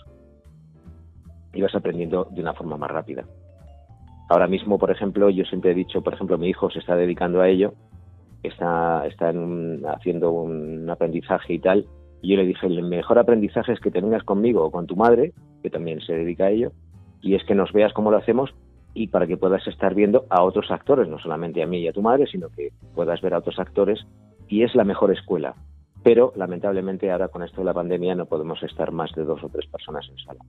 Ibas 1.52 1.74
aprendiendo 1.74 2.28
de 2.30 2.40
una 2.40 2.54
forma 2.54 2.76
más 2.76 2.90
rápida. 2.90 3.24
Ahora 4.28 4.46
mismo, 4.46 4.78
por 4.78 4.90
ejemplo, 4.90 5.30
yo 5.30 5.44
siempre 5.44 5.70
he 5.70 5.74
dicho, 5.74 6.02
por 6.02 6.14
ejemplo, 6.14 6.36
mi 6.36 6.48
hijo 6.48 6.70
se 6.70 6.80
está 6.80 6.96
dedicando 6.96 7.40
a 7.40 7.48
ello, 7.48 7.72
está, 8.42 9.06
está 9.06 9.32
haciendo 9.94 10.32
un 10.32 10.88
aprendizaje 10.90 11.54
y 11.54 11.58
tal, 11.58 11.86
y 12.20 12.30
yo 12.30 12.36
le 12.36 12.44
dije, 12.44 12.66
el 12.66 12.82
mejor 12.82 13.18
aprendizaje 13.18 13.72
es 13.72 13.80
que 13.80 13.90
te 13.90 14.00
vengas 14.00 14.24
conmigo 14.24 14.64
o 14.64 14.70
con 14.70 14.86
tu 14.86 14.96
madre, 14.96 15.32
que 15.62 15.70
también 15.70 16.00
se 16.00 16.14
dedica 16.14 16.44
a 16.44 16.50
ello, 16.50 16.72
y 17.22 17.34
es 17.34 17.44
que 17.44 17.54
nos 17.54 17.72
veas 17.72 17.92
cómo 17.92 18.10
lo 18.10 18.18
hacemos 18.18 18.54
y 18.94 19.08
para 19.08 19.26
que 19.26 19.36
puedas 19.36 19.66
estar 19.66 19.94
viendo 19.94 20.26
a 20.28 20.42
otros 20.42 20.70
actores, 20.70 21.08
no 21.08 21.18
solamente 21.18 21.62
a 21.62 21.66
mí 21.66 21.78
y 21.78 21.88
a 21.88 21.92
tu 21.92 22.02
madre, 22.02 22.26
sino 22.26 22.48
que 22.48 22.72
puedas 22.94 23.20
ver 23.20 23.34
a 23.34 23.38
otros 23.38 23.58
actores 23.58 24.04
y 24.48 24.62
es 24.62 24.74
la 24.74 24.84
mejor 24.84 25.12
escuela. 25.12 25.54
Pero 26.02 26.32
lamentablemente 26.36 27.10
ahora 27.10 27.28
con 27.28 27.42
esto 27.42 27.60
de 27.60 27.66
la 27.66 27.74
pandemia 27.74 28.14
no 28.14 28.26
podemos 28.26 28.62
estar 28.62 28.92
más 28.92 29.12
de 29.12 29.24
dos 29.24 29.42
o 29.42 29.48
tres 29.48 29.66
personas 29.66 30.08
en 30.08 30.18
sala. 30.18 30.40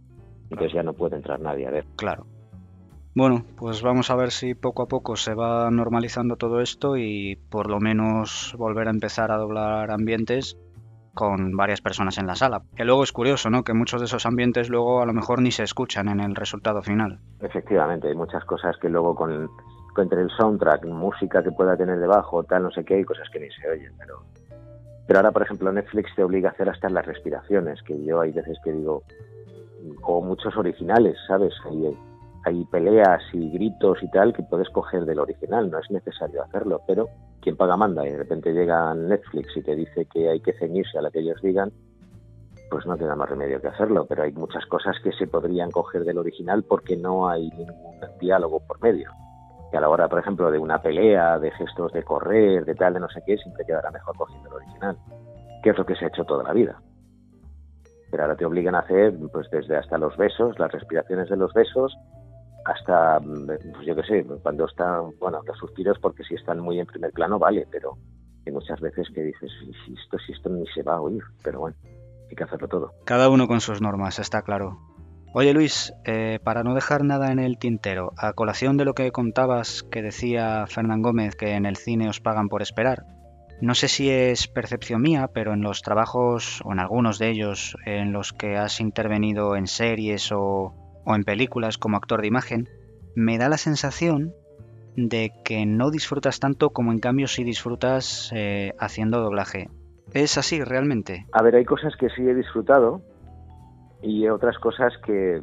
Entonces 0.50 0.74
ya 0.74 0.84
no 0.84 0.94
puede 0.94 1.16
entrar 1.16 1.40
nadie 1.40 1.68
a 1.68 1.72
ver. 1.72 1.86
Claro. 1.96 2.26
Bueno, 3.16 3.44
pues 3.58 3.82
vamos 3.82 4.12
a 4.12 4.16
ver 4.16 4.32
si 4.32 4.54
poco 4.54 4.84
a 4.84 4.88
poco 4.88 5.16
se 5.16 5.34
va 5.34 5.70
normalizando 5.72 6.36
todo 6.36 6.62
esto 6.62 6.96
y 6.96 7.38
por 7.50 7.70
lo 7.70 7.80
menos 7.80 8.56
volver 8.58 8.88
a 8.88 8.92
empezar 8.92 9.32
a 9.32 9.38
doblar 9.38 9.92
ambientes 9.92 10.58
con 11.16 11.58
varias 11.58 11.82
personas 11.82 12.18
en 12.18 12.28
la 12.28 12.36
sala. 12.36 12.62
Que 12.76 12.86
luego 12.86 13.04
es 13.04 13.12
curioso, 13.12 13.50
¿no? 13.50 13.64
Que 13.64 13.74
muchos 13.74 14.00
de 14.00 14.06
esos 14.06 14.26
ambientes 14.26 14.70
luego 14.70 15.02
a 15.02 15.06
lo 15.06 15.14
mejor 15.14 15.42
ni 15.42 15.52
se 15.52 15.64
escuchan 15.64 16.08
en 16.08 16.20
el 16.20 16.36
resultado 16.36 16.82
final. 16.82 17.20
Efectivamente, 17.42 18.08
hay 18.08 18.16
muchas 18.16 18.46
cosas 18.46 18.78
que 18.78 18.90
luego 18.90 19.16
con, 19.16 19.50
entre 20.02 20.22
el 20.22 20.30
soundtrack, 20.32 20.86
música 20.86 21.44
que 21.44 21.52
pueda 21.52 21.78
tener 21.78 22.00
debajo, 22.00 22.44
tal, 22.44 22.64
no 22.64 22.72
sé 22.72 22.84
qué, 22.84 22.96
hay 22.96 23.04
cosas 23.04 23.30
que 23.30 23.40
ni 23.40 23.50
se 23.52 23.70
oyen, 23.70 23.94
pero... 23.98 24.24
Pero 25.08 25.20
ahora, 25.20 25.32
por 25.32 25.42
ejemplo, 25.42 25.72
Netflix 25.72 26.14
te 26.16 26.24
obliga 26.24 26.50
a 26.50 26.52
hacer 26.52 26.70
hasta 26.70 26.88
las 26.88 27.04
respiraciones, 27.04 27.82
que 27.82 28.00
yo 28.06 28.22
hay 28.22 28.32
veces 28.32 28.60
que 28.64 28.72
digo, 28.72 29.02
o 30.04 30.22
muchos 30.22 30.56
originales, 30.56 31.18
¿sabes? 31.28 31.54
Hay, 31.66 31.98
hay 32.46 32.66
peleas 32.66 33.24
y 33.34 33.50
gritos 33.52 34.04
y 34.04 34.12
tal 34.12 34.34
que 34.34 34.44
puedes 34.44 34.70
coger 34.70 35.06
del 35.06 35.20
original, 35.20 35.72
no 35.72 35.80
es 35.80 35.90
necesario 35.90 36.44
hacerlo, 36.44 36.82
pero 36.86 37.08
quien 37.42 37.58
paga 37.58 37.76
manda 37.76 38.08
y 38.08 38.12
de 38.12 38.18
repente 38.18 38.54
llega 38.54 38.94
Netflix 38.94 39.58
y 39.58 39.64
te 39.64 39.76
dice 39.76 40.06
que 40.06 40.30
hay 40.30 40.42
que 40.42 40.54
ceñirse 40.54 40.98
a 40.98 41.02
lo 41.02 41.10
que 41.12 41.22
ellos 41.22 41.42
digan, 41.42 41.72
pues 42.70 42.86
no 42.86 42.98
queda 42.98 43.16
más 43.16 43.30
remedio 43.30 43.62
que 43.62 43.68
hacerlo, 43.68 44.06
pero 44.08 44.24
hay 44.24 44.32
muchas 44.32 44.66
cosas 44.68 44.96
que 45.04 45.12
se 45.14 45.28
podrían 45.28 45.72
coger 45.72 46.04
del 46.06 46.20
original 46.20 46.64
porque 46.64 46.96
no 46.96 47.28
hay 47.28 47.50
ningún 47.50 48.00
diálogo 48.20 48.60
por 48.60 48.80
medio. 48.82 49.10
Que 49.72 49.78
a 49.78 49.82
la 49.82 49.90
hora, 49.90 50.08
por 50.08 50.20
ejemplo, 50.20 50.50
de 50.52 50.58
una 50.58 50.82
pelea, 50.82 51.38
de 51.38 51.52
gestos 51.52 51.92
de 51.94 52.04
correr, 52.04 52.66
de 52.66 52.76
tal, 52.76 52.94
de 52.94 53.00
no 53.00 53.10
sé 53.10 53.22
qué, 53.26 53.38
siempre 53.38 53.66
quedará 53.66 53.92
mejor 53.92 54.16
cogiendo 54.18 54.50
el 54.50 54.56
original, 54.56 54.98
que 55.64 55.70
es 55.70 55.78
lo 55.78 55.86
que 55.86 55.96
se 55.96 56.06
ha 56.06 56.08
hecho 56.08 56.26
toda 56.26 56.44
la 56.44 56.54
vida. 56.54 56.82
Pero 58.10 58.24
ahora 58.24 58.36
te 58.36 58.46
obligan 58.46 58.76
a 58.76 58.80
hacer, 58.80 59.14
pues 59.32 59.50
desde 59.52 59.78
hasta 59.78 59.98
los 59.98 60.18
besos, 60.18 60.58
las 60.58 60.72
respiraciones 60.72 61.30
de 61.30 61.38
los 61.38 61.54
besos, 61.54 61.96
hasta, 62.66 63.20
pues 63.20 63.86
yo 63.86 63.96
qué 63.96 64.04
sé, 64.04 64.26
cuando 64.42 64.66
están, 64.66 65.12
bueno, 65.20 65.42
los 65.46 65.58
suspiros, 65.58 65.98
porque 66.00 66.24
si 66.24 66.36
están 66.36 66.60
muy 66.60 66.80
en 66.80 66.88
primer 66.88 67.12
plano, 67.12 67.38
vale, 67.38 67.68
pero 67.72 67.98
hay 68.46 68.52
muchas 68.52 68.80
veces 68.80 69.08
que 69.14 69.22
dices, 69.22 69.52
si 69.86 69.94
esto, 69.94 70.18
si 70.20 70.32
esto 70.34 70.50
ni 70.50 70.66
se 70.68 70.84
va 70.84 70.96
a 70.96 71.02
oír, 71.02 71.24
pero 71.44 71.60
bueno, 71.60 71.78
hay 72.30 72.36
que 72.36 72.44
hacerlo 72.44 72.68
todo. 72.68 72.92
Cada 73.06 73.30
uno 73.30 73.48
con 73.48 73.62
sus 73.62 73.82
normas, 73.82 74.20
está 74.20 74.42
claro. 74.42 74.89
Oye 75.34 75.54
Luis, 75.54 75.94
eh, 76.06 76.40
para 76.44 76.64
no 76.64 76.74
dejar 76.74 77.04
nada 77.04 77.32
en 77.32 77.40
el 77.40 77.58
tintero, 77.58 78.14
a 78.18 78.34
colación 78.34 78.78
de 78.78 78.86
lo 78.86 78.96
que 78.96 79.12
contabas 79.12 79.84
que 79.84 80.02
decía 80.02 80.66
Fernán 80.68 81.02
Gómez 81.04 81.36
que 81.36 81.54
en 81.54 81.66
el 81.66 81.78
cine 81.78 82.10
os 82.10 82.20
pagan 82.20 82.50
por 82.50 82.64
esperar, 82.64 83.06
no 83.62 83.76
sé 83.76 83.90
si 83.90 84.10
es 84.10 84.48
percepción 84.48 85.02
mía, 85.02 85.30
pero 85.34 85.54
en 85.54 85.62
los 85.62 85.82
trabajos, 85.82 86.62
o 86.64 86.72
en 86.72 86.80
algunos 86.80 87.20
de 87.20 87.30
ellos, 87.30 87.76
en 87.86 88.14
los 88.14 88.32
que 88.32 88.56
has 88.56 88.80
intervenido 88.80 89.58
en 89.58 89.68
series 89.68 90.32
o, 90.32 90.74
en 91.06 91.26
películas 91.26 91.78
como 91.78 91.98
actor 91.98 92.22
de 92.22 92.28
imagen, 92.28 92.70
me 93.16 93.38
da 93.38 93.50
la 93.50 93.58
sensación 93.58 94.34
de 94.96 95.34
que 95.44 95.66
no 95.66 95.92
disfrutas 95.92 96.40
tanto 96.40 96.70
como 96.70 96.94
en 96.94 97.00
cambio 97.00 97.28
si 97.28 97.44
disfrutas 97.44 98.32
eh, 98.34 98.74
haciendo 98.80 99.20
doblaje. 99.20 99.70
¿Es 100.14 100.38
así 100.38 100.64
realmente? 100.64 101.26
A 101.34 101.44
ver, 101.44 101.56
hay 101.56 101.66
cosas 101.66 101.94
que 101.98 102.10
sí 102.10 102.22
he 102.22 102.34
disfrutado 102.34 103.02
y 104.02 104.28
otras 104.28 104.58
cosas 104.60 104.94
que, 105.06 105.42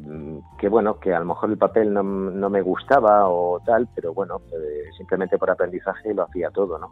bueno, 0.69 0.99
que 0.99 1.13
a 1.15 1.19
lo 1.19 1.27
mejor 1.27 1.51
el 1.51 1.59
papel 1.59 1.93
no, 1.93 2.03
no 2.03 2.51
me 2.51 2.63
gustaba 2.63 3.29
o 3.29 3.61
tal, 3.61 3.89
pero 3.95 4.15
bueno, 4.15 4.41
eh, 4.53 4.91
simplemente 4.97 5.39
por 5.39 5.51
aprendizaje 5.51 6.15
lo 6.15 6.23
hacía 6.25 6.51
todo, 6.51 6.79
¿no? 6.79 6.89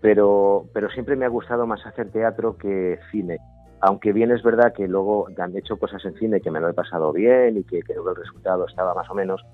Pero, 0.00 0.64
pero 0.72 0.90
siempre 0.90 1.14
me 1.14 1.26
ha 1.26 1.28
gustado 1.28 1.66
más 1.66 1.84
hacer 1.86 2.10
teatro 2.10 2.56
que 2.56 2.98
cine 3.10 3.38
aunque 3.82 4.12
bien 4.12 4.30
es 4.30 4.44
verdad 4.44 4.72
que 4.72 4.86
luego 4.86 5.26
han 5.36 5.56
hecho 5.56 5.76
cosas 5.76 6.04
en 6.04 6.14
cine 6.14 6.40
que 6.40 6.52
me 6.52 6.60
lo 6.60 6.68
he 6.68 6.72
pasado 6.72 7.12
bien 7.12 7.58
y 7.58 7.64
que 7.64 7.82
que 7.82 7.94
el 7.94 8.16
resultado 8.16 8.64
estaba 8.66 8.94
más 8.94 9.10
o 9.10 9.14
menos, 9.14 9.44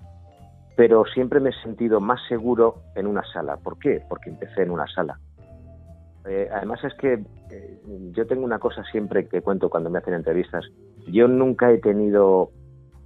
pero 0.77 1.07
siempre 1.07 1.41
me 1.41 1.49
he 1.51 1.63
sentido 1.63 1.99
más 1.99 2.21
seguro 2.29 2.83
en 2.95 3.07
una 3.07 3.23
sala. 3.33 3.57
¿Por 3.57 3.79
qué? 3.79 4.03
Porque 4.07 4.29
empecé 4.29 4.63
en 4.63 4.71
una 4.71 4.87
sala. 4.87 5.19
Eh, 6.29 6.47
además 6.53 6.85
es 6.85 6.93
que 6.95 7.25
eh, 7.51 7.81
yo 8.13 8.27
tengo 8.27 8.45
una 8.45 8.59
cosa 8.59 8.85
siempre 8.85 9.27
que 9.27 9.41
cuento 9.41 9.71
cuando 9.71 9.89
me 9.89 9.99
hacen 9.99 10.13
entrevistas. 10.13 10.67
Yo 11.11 11.29
nunca 11.29 11.71
he 11.71 11.79
tenido, 11.79 12.51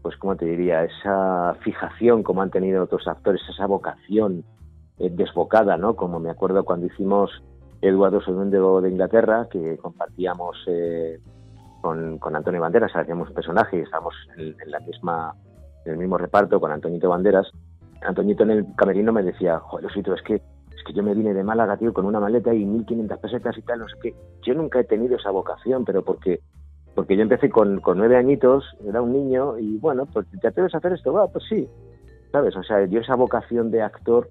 pues 0.02 0.16
como 0.16 0.36
te 0.36 0.44
diría, 0.46 0.84
esa 0.84 1.54
fijación 1.60 2.22
como 2.22 2.42
han 2.42 2.50
tenido 2.50 2.82
otros 2.82 3.06
actores, 3.06 3.40
esa 3.48 3.66
vocación 3.66 4.44
eh, 4.98 5.10
desbocada, 5.10 5.76
¿no? 5.76 5.94
Como 5.94 6.18
me 6.20 6.30
acuerdo 6.30 6.64
cuando 6.64 6.86
hicimos 6.86 7.30
Eduardo 7.80 8.20
II 8.26 8.82
de 8.82 8.90
Inglaterra, 8.90 9.48
que 9.50 9.76
compartíamos 9.78 10.56
eh, 10.66 11.20
con, 11.80 12.36
Antonio 12.36 12.60
Banderas, 12.60 12.94
hacíamos 12.94 13.28
un 13.28 13.34
personaje 13.34 13.78
y 13.78 13.80
estábamos 13.80 14.14
en, 14.36 14.70
la 14.70 14.80
misma, 14.80 15.34
en 15.84 15.92
el 15.92 15.98
mismo 15.98 16.18
reparto 16.18 16.60
con 16.60 16.70
Antonito 16.70 17.08
Banderas. 17.08 17.50
Antoñito 18.02 18.42
en 18.44 18.50
el 18.50 18.66
camerino 18.76 19.12
me 19.12 19.22
decía, 19.22 19.58
joder, 19.58 19.86
es 19.86 20.22
que, 20.22 20.34
es 20.34 20.84
que 20.86 20.92
yo 20.92 21.02
me 21.02 21.14
vine 21.14 21.34
de 21.34 21.44
Málaga, 21.44 21.76
tío, 21.76 21.92
con 21.92 22.06
una 22.06 22.20
maleta 22.20 22.52
y 22.52 22.64
1.500 22.64 23.20
pesetas 23.20 23.58
y 23.58 23.62
tal, 23.62 23.80
no 23.80 23.88
sé 23.88 23.94
qué. 24.02 24.14
Yo 24.42 24.54
nunca 24.54 24.80
he 24.80 24.84
tenido 24.84 25.16
esa 25.16 25.30
vocación, 25.30 25.84
pero 25.84 26.02
porque 26.02 26.40
porque 26.94 27.16
yo 27.16 27.22
empecé 27.22 27.50
con, 27.50 27.80
con 27.80 27.98
nueve 27.98 28.16
añitos, 28.16 28.64
era 28.86 29.00
un 29.00 29.12
niño, 29.12 29.58
y 29.58 29.78
bueno, 29.78 30.06
pues 30.06 30.26
¿te 30.40 30.48
atreves 30.48 30.74
a 30.74 30.78
hacer 30.78 30.92
esto? 30.92 31.12
Va, 31.12 31.28
pues 31.28 31.44
sí, 31.48 31.68
¿sabes? 32.30 32.54
O 32.56 32.62
sea, 32.62 32.84
yo 32.86 33.00
esa 33.00 33.14
vocación 33.14 33.70
de 33.70 33.82
actor 33.82 34.28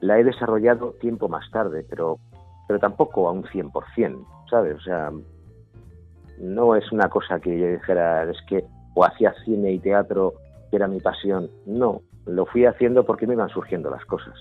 la 0.00 0.18
he 0.18 0.24
desarrollado 0.24 0.92
tiempo 1.00 1.28
más 1.28 1.50
tarde, 1.50 1.84
pero 1.88 2.18
pero 2.70 2.78
tampoco 2.78 3.28
a 3.28 3.32
un 3.32 3.42
100%, 3.42 4.24
¿sabes? 4.48 4.76
O 4.76 4.80
sea, 4.80 5.10
no 6.38 6.76
es 6.76 6.92
una 6.92 7.08
cosa 7.08 7.40
que 7.40 7.58
yo 7.58 7.66
dijera, 7.66 8.22
es 8.30 8.40
que 8.46 8.64
o 8.94 9.04
hacía 9.04 9.34
cine 9.44 9.72
y 9.72 9.80
teatro, 9.80 10.34
que 10.70 10.76
era 10.76 10.86
mi 10.86 11.00
pasión. 11.00 11.50
No, 11.66 12.02
lo 12.26 12.46
fui 12.46 12.66
haciendo 12.66 13.04
porque 13.04 13.26
me 13.26 13.34
iban 13.34 13.48
surgiendo 13.48 13.90
las 13.90 14.04
cosas. 14.04 14.34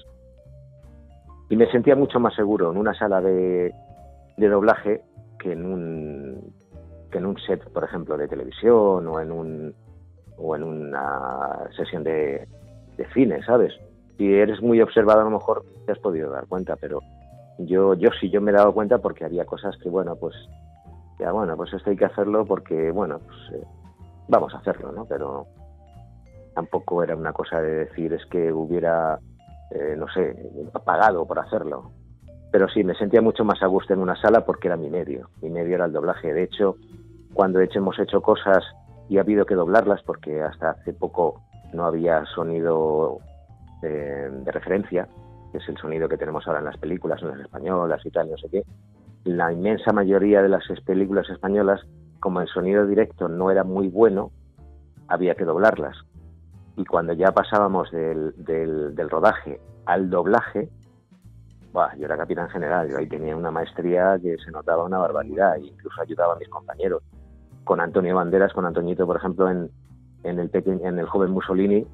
Y 1.49 1.55
me 1.55 1.71
sentía 1.71 1.95
mucho 1.95 2.19
más 2.19 2.35
seguro 2.35 2.71
en 2.71 2.77
una 2.77 2.93
sala 2.93 3.19
de, 3.19 3.73
doblaje 4.37 5.01
que 5.39 5.53
en 5.53 5.65
un 5.65 6.53
que 7.09 7.17
en 7.17 7.25
un 7.25 7.37
set, 7.39 7.63
por 7.71 7.83
ejemplo, 7.83 8.17
de 8.17 8.27
televisión 8.27 9.07
o 9.07 9.19
en 9.19 9.31
un 9.31 9.75
o 10.37 10.55
en 10.55 10.63
una 10.63 11.69
sesión 11.75 12.03
de, 12.03 12.47
cine, 13.13 13.41
¿sabes? 13.45 13.73
Si 14.17 14.33
eres 14.33 14.61
muy 14.61 14.81
observado 14.81 15.21
a 15.21 15.23
lo 15.23 15.29
mejor 15.29 15.63
te 15.85 15.91
has 15.93 15.99
podido 15.99 16.29
dar 16.29 16.47
cuenta, 16.47 16.75
pero 16.75 16.99
yo, 17.59 17.93
yo 17.93 18.09
sí, 18.19 18.29
yo 18.29 18.41
me 18.41 18.51
he 18.51 18.53
dado 18.53 18.73
cuenta 18.73 18.97
porque 18.97 19.25
había 19.25 19.45
cosas 19.45 19.77
que, 19.77 19.89
bueno, 19.89 20.15
pues, 20.15 20.35
ya 21.17 21.31
bueno, 21.31 21.55
pues 21.55 21.73
esto 21.73 21.89
hay 21.89 21.97
que 21.97 22.05
hacerlo 22.05 22.45
porque, 22.45 22.91
bueno, 22.91 23.19
pues 23.19 23.61
eh, 23.61 23.65
vamos 24.27 24.53
a 24.53 24.57
hacerlo, 24.57 24.91
¿no? 24.91 25.05
Pero 25.05 25.47
tampoco 26.53 27.03
era 27.03 27.15
una 27.15 27.31
cosa 27.31 27.61
de 27.61 27.85
decir 27.85 28.13
es 28.13 28.25
que 28.25 28.51
hubiera, 28.51 29.17
eh, 29.71 29.95
no 29.97 30.07
sé, 30.09 30.35
pagado 30.83 31.25
por 31.25 31.39
hacerlo. 31.39 31.91
Pero 32.51 32.67
sí, 32.67 32.83
me 32.83 32.95
sentía 32.95 33.21
mucho 33.21 33.45
más 33.45 33.61
a 33.61 33.67
gusto 33.67 33.93
en 33.93 33.99
una 33.99 34.15
sala 34.15 34.45
porque 34.45 34.67
era 34.67 34.77
mi 34.77 34.89
medio. 34.89 35.29
Mi 35.41 35.49
medio 35.49 35.75
era 35.75 35.85
el 35.85 35.93
doblaje. 35.93 36.33
De 36.33 36.43
hecho, 36.43 36.77
cuando 37.33 37.59
hemos 37.61 37.99
hecho 37.99 38.21
cosas 38.21 38.63
y 39.07 39.17
ha 39.17 39.21
habido 39.21 39.45
que 39.45 39.55
doblarlas 39.55 40.01
porque 40.03 40.41
hasta 40.41 40.71
hace 40.71 40.93
poco 40.93 41.41
no 41.73 41.85
había 41.85 42.25
sonido 42.25 43.19
eh, 43.83 44.29
de 44.31 44.51
referencia, 44.51 45.07
que 45.51 45.57
es 45.59 45.69
el 45.69 45.77
sonido 45.77 46.09
que 46.09 46.17
tenemos 46.17 46.47
ahora 46.47 46.59
en 46.59 46.65
las 46.65 46.77
películas, 46.77 47.21
en 47.21 47.29
las 47.29 47.39
españolas 47.39 48.05
y 48.05 48.11
tal, 48.11 48.29
no 48.29 48.37
sé 48.37 48.49
qué. 48.49 48.63
La 49.23 49.51
inmensa 49.51 49.91
mayoría 49.91 50.41
de 50.41 50.49
las 50.49 50.63
películas 50.85 51.29
españolas, 51.29 51.81
como 52.19 52.41
el 52.41 52.47
sonido 52.47 52.85
directo 52.87 53.27
no 53.27 53.51
era 53.51 53.63
muy 53.63 53.87
bueno, 53.87 54.31
había 55.07 55.35
que 55.35 55.45
doblarlas. 55.45 55.97
Y 56.77 56.85
cuando 56.85 57.13
ya 57.13 57.31
pasábamos 57.31 57.91
del, 57.91 58.33
del, 58.37 59.09
rodaje 59.09 59.59
al 59.85 60.09
doblaje, 60.09 60.69
yo 61.97 62.05
era 62.05 62.17
capitán 62.17 62.49
general, 62.49 62.89
yo 62.89 62.97
ahí 62.97 63.07
tenía 63.07 63.35
una 63.35 63.51
maestría 63.51 64.17
que 64.21 64.37
se 64.37 64.51
notaba 64.51 64.83
una 64.83 64.97
barbaridad 64.97 65.57
e 65.57 65.67
incluso 65.67 66.01
ayudaba 66.01 66.33
a 66.33 66.37
mis 66.37 66.49
compañeros. 66.49 67.03
Con 67.63 67.79
Antonio 67.79 68.15
Banderas, 68.15 68.53
con 68.53 68.65
Antoñito, 68.65 69.05
por 69.05 69.17
ejemplo, 69.17 69.49
en, 69.49 69.69
en, 70.23 70.39
el, 70.39 70.49
en 70.53 70.99
el 70.99 71.05
joven 71.05 71.31
Mussolini, 71.31 71.85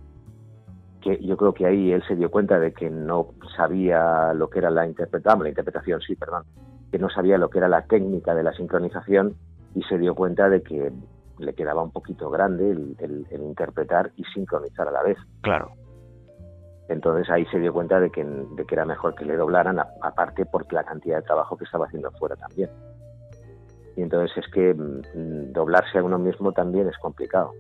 que 1.01 1.23
yo 1.23 1.37
creo 1.37 1.53
que 1.53 1.65
ahí 1.65 1.91
él 1.91 2.03
se 2.07 2.15
dio 2.15 2.31
cuenta 2.31 2.59
de 2.59 2.73
que 2.73 2.89
no 2.89 3.27
sabía 3.55 4.33
lo 4.33 4.49
que 4.49 4.59
era 4.59 4.69
la 4.69 4.87
interpretación, 4.87 5.43
la 5.43 5.49
interpretación 5.49 6.01
sí, 6.01 6.15
perdón, 6.15 6.43
que 6.91 6.97
no 6.97 7.09
sabía 7.09 7.37
lo 7.37 7.49
que 7.49 7.59
era 7.59 7.67
la 7.67 7.83
técnica 7.83 8.33
de 8.33 8.43
la 8.43 8.53
sincronización 8.53 9.35
y 9.75 9.83
se 9.83 9.97
dio 9.97 10.15
cuenta 10.15 10.49
de 10.49 10.63
que 10.63 10.91
le 11.37 11.53
quedaba 11.53 11.83
un 11.83 11.91
poquito 11.91 12.29
grande 12.29 12.71
el, 12.71 13.27
interpretar 13.31 14.11
y 14.15 14.23
sincronizar 14.33 14.87
a 14.87 14.91
la 14.91 15.03
vez. 15.03 15.17
Claro. 15.41 15.71
Entonces 16.87 17.29
ahí 17.29 17.45
se 17.47 17.59
dio 17.59 17.73
cuenta 17.73 17.99
de 17.99 18.11
que, 18.11 18.23
de 18.23 18.65
que 18.65 18.75
era 18.75 18.85
mejor 18.85 19.15
que 19.15 19.25
le 19.25 19.35
doblaran, 19.35 19.79
aparte 20.01 20.45
porque 20.45 20.75
la 20.75 20.83
cantidad 20.83 21.17
de 21.17 21.23
trabajo 21.23 21.57
que 21.57 21.65
estaba 21.65 21.85
haciendo 21.85 22.11
fuera 22.11 22.35
también. 22.35 22.69
Y 23.95 24.01
entonces 24.01 24.37
es 24.37 24.51
que 24.51 24.73
mm, 24.73 25.53
doblarse 25.53 25.97
a 25.97 26.03
uno 26.03 26.19
mismo 26.19 26.51
también 26.51 26.87
es 26.87 26.97
complicado, 26.97 27.51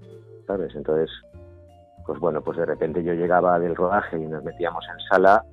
¿sabes? 0.45 0.75
Entonces, 0.75 1.09
pues 2.05 2.19
bueno, 2.19 2.41
pues 2.41 2.57
de 2.57 2.65
repente 2.65 3.03
yo 3.03 3.13
llegaba 3.13 3.57
del 3.59 3.75
rodaje 3.75 4.17
y 4.17 4.27
nos 4.27 4.43
metíamos 4.43 4.85
en 4.91 4.99
sala, 5.09 5.43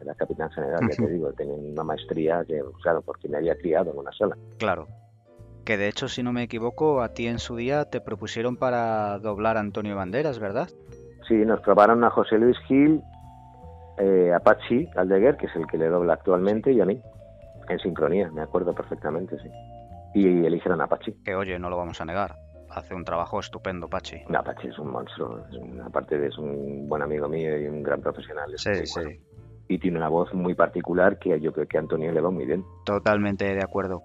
era 0.00 0.14
capitán 0.14 0.50
general, 0.50 0.80
ya 0.90 0.96
te 0.96 1.06
digo, 1.12 1.32
tenía 1.32 1.54
una 1.54 1.84
maestría 1.84 2.44
que, 2.44 2.62
claro, 2.82 3.02
porque 3.02 3.28
me 3.28 3.36
había 3.36 3.56
criado 3.56 3.92
en 3.92 3.98
una 3.98 4.12
sala. 4.12 4.36
Claro. 4.58 4.88
Que 5.64 5.78
de 5.78 5.88
hecho, 5.88 6.08
si 6.08 6.22
no 6.22 6.32
me 6.32 6.42
equivoco, 6.42 7.00
a 7.00 7.14
ti 7.14 7.26
en 7.26 7.38
su 7.38 7.56
día 7.56 7.86
te 7.86 8.02
propusieron 8.02 8.56
para 8.56 9.18
doblar 9.18 9.56
a 9.56 9.60
Antonio 9.60 9.96
Banderas, 9.96 10.38
¿verdad? 10.38 10.68
Sí, 11.28 11.34
nos 11.34 11.60
probaron 11.60 12.04
a 12.04 12.10
José 12.10 12.38
Luis 12.38 12.58
Gil, 12.66 13.02
eh, 13.98 14.32
Apache 14.34 14.88
Aldeguer, 14.96 15.36
que 15.36 15.46
es 15.46 15.56
el 15.56 15.66
que 15.66 15.78
le 15.78 15.88
dobla 15.88 16.14
actualmente, 16.14 16.72
y 16.72 16.80
a 16.80 16.84
mí, 16.84 17.00
en 17.68 17.78
sincronía, 17.78 18.30
me 18.30 18.42
acuerdo 18.42 18.74
perfectamente, 18.74 19.36
sí. 19.38 19.48
Y 20.14 20.44
eligieron 20.44 20.80
a 20.80 20.84
Apache. 20.84 21.14
Que 21.24 21.34
oye, 21.34 21.58
no 21.58 21.70
lo 21.70 21.76
vamos 21.76 22.00
a 22.00 22.04
negar. 22.04 22.36
Hace 22.74 22.94
un 22.94 23.04
trabajo 23.04 23.38
estupendo, 23.38 23.88
Pachi. 23.88 24.22
No, 24.28 24.42
Pachi 24.42 24.68
es 24.68 24.78
un 24.78 24.90
monstruo. 24.90 25.44
aparte 25.84 26.18
de 26.18 26.26
es 26.26 26.38
un 26.38 26.88
buen 26.88 27.02
amigo 27.02 27.28
mío 27.28 27.56
y 27.56 27.66
un 27.66 27.82
gran 27.84 28.00
profesional. 28.00 28.52
Sí, 28.56 28.84
sí. 28.84 29.00
Y 29.68 29.78
tiene 29.78 29.96
una 29.98 30.08
voz 30.08 30.34
muy 30.34 30.54
particular 30.54 31.18
que 31.18 31.40
yo 31.40 31.52
creo 31.52 31.68
que 31.68 31.76
a 31.76 31.80
Antonio 31.80 32.10
le 32.10 32.20
va 32.20 32.30
muy 32.30 32.46
bien. 32.46 32.64
Totalmente 32.84 33.44
de 33.44 33.62
acuerdo. 33.62 34.02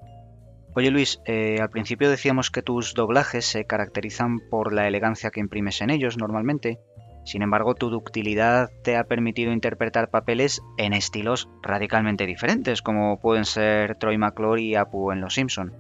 Oye 0.75 0.91
Luis, 0.91 1.19
eh, 1.25 1.58
al 1.60 1.69
principio 1.69 2.10
decíamos 2.12 2.51
que 2.51 2.62
tus 2.62 2.93
doblajes 2.93 3.43
se 3.45 3.65
caracterizan 3.65 4.39
por 4.51 4.71
la 4.71 4.88
elegancia 4.88 5.32
que 5.32 5.39
imprimes 5.39 5.82
en 5.82 5.89
ellos 5.89 6.17
normalmente. 6.17 6.79
Sin 7.29 7.43
embargo, 7.43 7.75
tu 7.75 7.91
ductilidad 7.91 8.71
te 8.83 8.97
ha 8.97 9.03
permitido 9.03 9.53
interpretar 9.53 10.09
papeles 10.09 10.63
en 10.79 10.93
estilos 10.93 11.47
radicalmente 11.61 12.25
diferentes, 12.25 12.81
como 12.81 13.19
pueden 13.19 13.45
ser 13.45 13.93
Troy 13.99 14.17
McClure 14.17 14.59
y 14.59 14.73
Apu 14.73 15.11
en 15.11 15.21
Los 15.21 15.35
Simpson. 15.35 15.71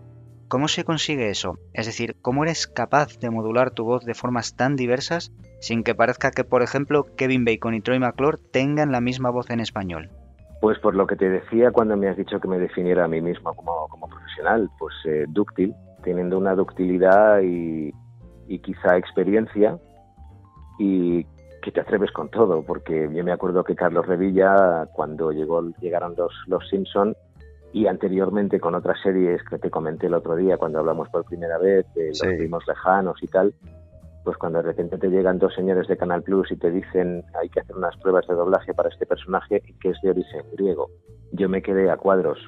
¿Cómo 0.47 0.67
se 0.67 0.83
consigue 0.83 1.31
eso? 1.31 1.57
Es 1.73 1.87
decir, 1.87 2.17
¿cómo 2.21 2.43
eres 2.43 2.67
capaz 2.67 3.17
de 3.17 3.31
modular 3.31 3.71
tu 3.71 3.83
voz 3.83 4.05
de 4.05 4.13
formas 4.13 4.55
tan 4.55 4.75
diversas 4.75 5.31
sin 5.59 5.83
que 5.83 5.95
parezca 5.95 6.29
que, 6.29 6.43
por 6.43 6.61
ejemplo, 6.61 7.07
Kevin 7.17 7.45
Bacon 7.45 7.73
y 7.73 7.81
Troy 7.81 7.97
McClure 7.97 8.37
tengan 8.53 8.91
la 8.91 9.01
misma 9.01 9.31
voz 9.31 9.49
en 9.49 9.59
español? 9.59 10.11
Pues 10.61 10.77
por 10.77 10.93
lo 10.93 11.07
que 11.07 11.15
te 11.15 11.29
decía 11.29 11.71
cuando 11.71 11.97
me 11.97 12.09
has 12.09 12.17
dicho 12.17 12.39
que 12.39 12.47
me 12.47 12.59
definiera 12.59 13.05
a 13.05 13.07
mí 13.07 13.21
mismo 13.21 13.55
como, 13.55 14.07
profesional, 14.07 14.69
pues 14.77 14.93
eh, 15.05 15.25
dúctil, 15.27 15.73
teniendo 16.03 16.37
una 16.37 16.53
ductilidad 16.53 17.41
y, 17.41 17.91
quizá 18.61 18.97
experiencia 18.97 19.79
y 20.79 21.25
que 21.61 21.71
te 21.71 21.81
atreves 21.81 22.11
con 22.11 22.29
todo, 22.29 22.63
porque 22.63 23.09
yo 23.13 23.23
me 23.23 23.31
acuerdo 23.31 23.63
que 23.63 23.75
Carlos 23.75 24.05
Revilla, 24.05 24.87
cuando 24.93 25.31
llegó, 25.31 25.61
llegaron 25.79 26.15
los, 26.17 26.33
los 26.47 26.67
Simpson 26.69 27.15
y 27.71 27.87
anteriormente 27.87 28.59
con 28.59 28.75
otras 28.75 28.99
series 29.01 29.41
que 29.43 29.59
te 29.59 29.69
comenté 29.69 30.07
el 30.07 30.15
otro 30.15 30.35
día 30.35 30.57
cuando 30.57 30.79
hablamos 30.79 31.09
por 31.09 31.25
primera 31.25 31.57
vez 31.57 31.85
de 31.93 32.07
los 32.09 32.19
primos 32.19 32.63
lejanos 32.67 33.21
y 33.21 33.27
tal, 33.27 33.53
pues 34.23 34.37
cuando 34.37 34.59
de 34.59 34.69
repente 34.69 34.97
te 34.97 35.09
llegan 35.09 35.39
dos 35.39 35.53
señores 35.53 35.87
de 35.87 35.97
Canal 35.97 36.23
Plus 36.23 36.51
y 36.51 36.57
te 36.57 36.71
dicen 36.71 37.23
hay 37.39 37.49
que 37.49 37.59
hacer 37.59 37.75
unas 37.75 37.95
pruebas 37.97 38.27
de 38.27 38.35
doblaje 38.35 38.73
para 38.73 38.89
este 38.89 39.05
personaje 39.05 39.61
que 39.79 39.89
es 39.89 40.01
de 40.01 40.09
origen 40.09 40.43
griego, 40.53 40.89
yo 41.31 41.49
me 41.49 41.61
quedé 41.61 41.89
a 41.89 41.97
cuadros. 41.97 42.39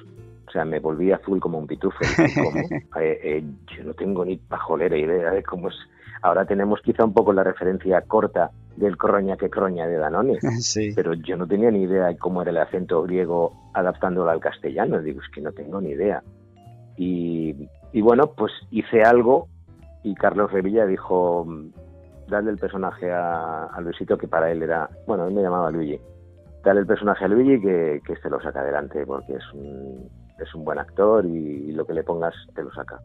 O 0.48 0.50
sea, 0.52 0.64
me 0.66 0.80
volví 0.80 1.10
azul 1.12 1.40
como 1.40 1.58
un 1.58 1.66
pitufo. 1.66 1.98
Eh, 3.00 3.18
eh, 3.22 3.44
yo 3.74 3.84
no 3.84 3.94
tengo 3.94 4.24
ni 4.24 4.36
pajolera 4.36 4.96
idea 4.96 5.30
de 5.30 5.42
cómo 5.42 5.68
es. 5.68 5.74
Ahora 6.20 6.44
tenemos 6.44 6.80
quizá 6.82 7.04
un 7.04 7.14
poco 7.14 7.32
la 7.32 7.42
referencia 7.42 8.02
corta 8.02 8.50
del 8.76 8.96
croña 8.96 9.36
que 9.36 9.50
croña 9.50 9.86
de 9.86 9.96
Danone, 9.96 10.38
pero 10.94 11.14
yo 11.14 11.36
no 11.36 11.46
tenía 11.46 11.70
ni 11.70 11.82
idea 11.82 12.06
de 12.06 12.16
cómo 12.16 12.42
era 12.42 12.50
el 12.50 12.58
acento 12.58 13.02
griego 13.02 13.52
adaptándolo 13.74 14.30
al 14.30 14.40
castellano. 14.40 15.00
Digo, 15.00 15.20
es 15.20 15.28
que 15.28 15.40
no 15.40 15.52
tengo 15.52 15.80
ni 15.80 15.90
idea. 15.90 16.22
Y, 16.96 17.68
y 17.92 18.00
bueno, 18.00 18.32
pues 18.36 18.52
hice 18.70 19.02
algo 19.02 19.48
y 20.02 20.14
Carlos 20.14 20.50
Revilla 20.52 20.86
dijo, 20.86 21.46
dale 22.28 22.50
el 22.50 22.58
personaje 22.58 23.10
a, 23.12 23.78
Luisito, 23.80 24.18
que 24.18 24.28
para 24.28 24.50
él 24.50 24.62
era, 24.62 24.88
bueno, 25.06 25.26
él 25.26 25.34
me 25.34 25.42
llamaba 25.42 25.70
Luigi, 25.70 26.00
dale 26.64 26.80
el 26.80 26.86
personaje 26.86 27.24
a 27.24 27.28
Luigi 27.28 27.60
que, 27.60 28.00
que 28.04 28.12
este 28.14 28.30
lo 28.30 28.40
saca 28.40 28.60
adelante, 28.60 29.06
porque 29.06 29.34
es 29.34 29.52
un, 29.52 30.08
es 30.38 30.54
un 30.54 30.64
buen 30.64 30.78
actor 30.78 31.24
y, 31.24 31.72
lo 31.72 31.86
que 31.86 31.94
le 31.94 32.02
pongas 32.02 32.34
te 32.54 32.62
lo 32.62 32.72
saca. 32.72 33.00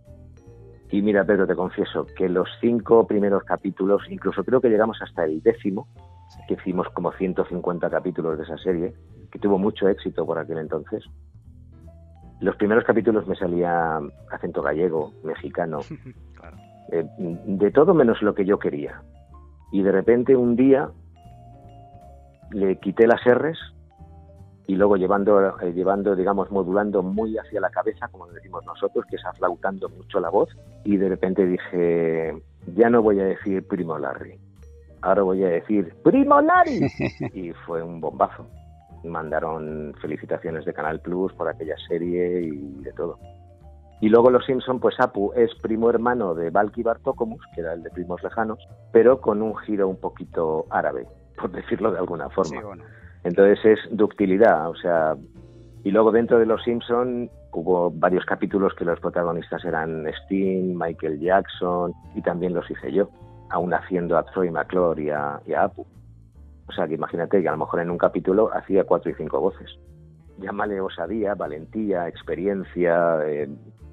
Y 0.90 1.02
mira, 1.02 1.26
Pedro, 1.26 1.46
te 1.46 1.56
confieso 1.56 2.06
que 2.16 2.30
los 2.30 2.48
cinco 2.62 3.06
primeros 3.06 3.44
capítulos, 3.44 4.04
incluso 4.10 4.44
creo 4.44 4.62
que 4.62 4.70
llegamos 4.70 5.02
hasta 5.02 5.26
el 5.26 5.42
décimo, 5.42 5.88
que 6.48 6.54
hicimos 6.54 6.88
como 6.90 7.12
150 7.12 7.90
capítulos 7.90 8.38
de 8.38 8.44
esa 8.44 8.58
serie, 8.58 8.94
que 9.32 9.40
tuvo 9.40 9.58
mucho 9.58 9.88
éxito 9.90 10.26
por 10.26 10.40
aquel 10.40 10.60
entonces. 10.60 11.04
Los 12.40 12.56
primeros 12.56 12.86
capítulos 12.86 13.28
me 13.28 13.36
salía 13.36 14.00
acento 14.32 14.62
gallego, 14.62 15.12
mexicano, 15.24 15.80
Eh, 16.90 17.06
de 17.20 17.72
todo 17.72 17.94
menos 17.94 18.22
lo 18.22 18.34
que 18.34 18.46
yo 18.46 18.60
quería. 18.60 19.02
Y 19.72 19.82
de 19.82 19.92
repente 19.92 20.36
un 20.36 20.56
día 20.56 20.90
le 22.52 22.80
quité 22.80 23.08
las 23.08 23.22
R's 23.26 23.60
y 24.68 24.76
luego 24.76 24.96
llevando, 24.96 25.60
eh, 25.60 25.74
llevando, 25.74 26.16
digamos, 26.16 26.50
modulando 26.52 27.04
muy 27.04 27.38
hacia 27.38 27.60
la 27.60 27.70
cabeza, 27.70 28.08
como 28.08 28.28
decimos 28.28 28.66
nosotros, 28.66 29.06
que 29.10 29.18
es 29.18 29.26
aflautando 29.26 29.90
mucho 29.90 30.20
la 30.20 30.30
voz, 30.30 30.50
y 30.84 30.98
de 30.98 31.10
repente 31.10 31.46
dije, 31.46 32.34
ya 32.76 32.90
no 32.90 33.02
voy 33.02 33.20
a 33.20 33.26
decir 33.26 33.68
Primo 33.68 33.98
Larry, 33.98 34.40
ahora 35.02 35.24
voy 35.24 35.44
a 35.44 35.50
decir 35.50 35.94
Primo 36.04 36.42
Larry. 36.42 36.88
y 37.34 37.52
fue 37.66 37.82
un 37.82 38.00
bombazo. 38.02 38.48
Mandaron 39.04 39.94
felicitaciones 40.02 40.66
de 40.66 40.74
Canal 40.74 41.00
Plus 41.02 41.32
por 41.34 41.48
aquella 41.48 41.76
serie 41.88 42.42
y 42.42 42.82
de 42.82 42.92
todo. 42.94 43.20
Y 44.00 44.10
luego 44.10 44.30
Los 44.30 44.46
Simpson, 44.46 44.80
pues 44.80 45.00
Apu 45.00 45.34
es 45.36 45.50
primo 45.56 45.90
hermano 45.90 46.36
de 46.36 46.52
Valky 46.52 46.84
Bartokomus, 46.84 47.42
que 47.56 47.62
era 47.62 47.74
el 47.74 47.82
de 47.82 47.90
Primos 47.90 48.22
Lejanos, 48.22 48.60
pero 48.92 49.22
con 49.22 49.42
un 49.42 49.56
giro 49.58 49.88
un 49.88 49.98
poquito 49.98 50.66
árabe, 50.70 51.08
por 51.36 51.52
decirlo 51.52 51.92
de 51.92 51.98
alguna 51.98 52.30
forma. 52.30 52.62
Entonces 53.24 53.60
es 53.66 53.98
ductilidad, 53.98 54.70
o 54.70 54.76
sea... 54.76 55.16
Y 55.84 55.92
luego 55.92 56.12
dentro 56.12 56.38
de 56.38 56.46
Los 56.46 56.64
Simpson 56.64 57.30
hubo 57.60 57.92
varios 57.92 58.26
capítulos 58.26 58.74
que 58.76 58.86
los 58.86 59.00
protagonistas 59.00 59.64
eran 59.66 60.06
Sting, 60.08 60.78
Michael 60.78 61.20
Jackson, 61.20 61.94
y 62.16 62.22
también 62.22 62.54
los 62.54 62.70
hice 62.70 62.92
yo, 62.92 63.10
aún 63.50 63.74
haciendo 63.74 64.18
a 64.18 64.24
Troy 64.24 64.52
McClure 64.52 65.02
y 65.02 65.10
a, 65.10 65.42
Apu. 65.58 65.86
O 66.68 66.72
sea 66.72 66.88
que 66.88 66.96
imagínate 66.96 67.42
que 67.42 67.48
a 67.48 67.52
lo 67.52 67.58
mejor 67.58 67.80
en 67.80 67.90
un 67.90 67.98
capítulo 67.98 68.52
hacía 68.54 68.84
cuatro 68.84 69.10
y 69.12 69.14
cinco 69.16 69.40
voces 69.40 69.78
llámale 70.40 70.80
osadía, 70.82 71.34
valentía, 71.34 72.08
experiencia, 72.08 73.18
eh, 73.26 73.50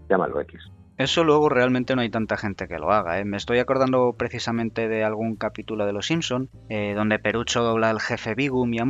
llámalo 0.08 0.40
X. 0.42 0.60
Eso 0.96 1.24
luego 1.24 1.48
realmente 1.48 1.96
no 1.96 2.02
hay 2.02 2.10
tanta 2.10 2.36
gente 2.36 2.68
que 2.68 2.78
lo 2.78 2.92
haga. 2.92 3.18
¿eh? 3.18 3.24
Me 3.24 3.36
estoy 3.36 3.58
acordando 3.58 4.14
precisamente 4.16 4.88
de 4.88 5.02
algún 5.02 5.34
capítulo 5.34 5.86
de 5.86 5.92
Los 5.92 6.06
Simpson 6.06 6.50
eh, 6.68 6.94
donde 6.94 7.18
Perucho 7.18 7.62
dobla 7.62 7.90
al 7.90 8.00
jefe 8.00 8.34
Bigum 8.34 8.74
y 8.74 8.78
a 8.78 8.86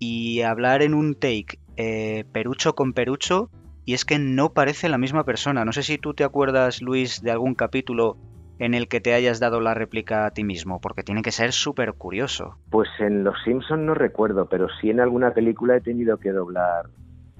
y 0.00 0.42
hablar 0.42 0.82
en 0.82 0.94
un 0.94 1.14
take 1.14 1.58
eh, 1.76 2.24
Perucho 2.32 2.74
con 2.74 2.92
Perucho 2.92 3.50
y 3.88 3.94
es 3.94 4.04
que 4.04 4.18
no 4.18 4.50
parece 4.50 4.90
la 4.90 4.98
misma 4.98 5.24
persona. 5.24 5.64
No 5.64 5.72
sé 5.72 5.82
si 5.82 5.96
tú 5.96 6.12
te 6.12 6.22
acuerdas, 6.22 6.82
Luis, 6.82 7.22
de 7.22 7.30
algún 7.30 7.54
capítulo 7.54 8.18
en 8.58 8.74
el 8.74 8.86
que 8.86 9.00
te 9.00 9.14
hayas 9.14 9.40
dado 9.40 9.62
la 9.62 9.72
réplica 9.72 10.26
a 10.26 10.30
ti 10.30 10.44
mismo, 10.44 10.78
porque 10.78 11.02
tiene 11.02 11.22
que 11.22 11.30
ser 11.30 11.52
súper 11.52 11.94
curioso. 11.94 12.58
Pues 12.70 12.90
en 12.98 13.24
Los 13.24 13.42
Simpson 13.44 13.86
no 13.86 13.94
recuerdo, 13.94 14.46
pero 14.46 14.66
sí 14.78 14.90
en 14.90 15.00
alguna 15.00 15.32
película 15.32 15.78
he 15.78 15.80
tenido 15.80 16.18
que 16.18 16.32
doblar 16.32 16.84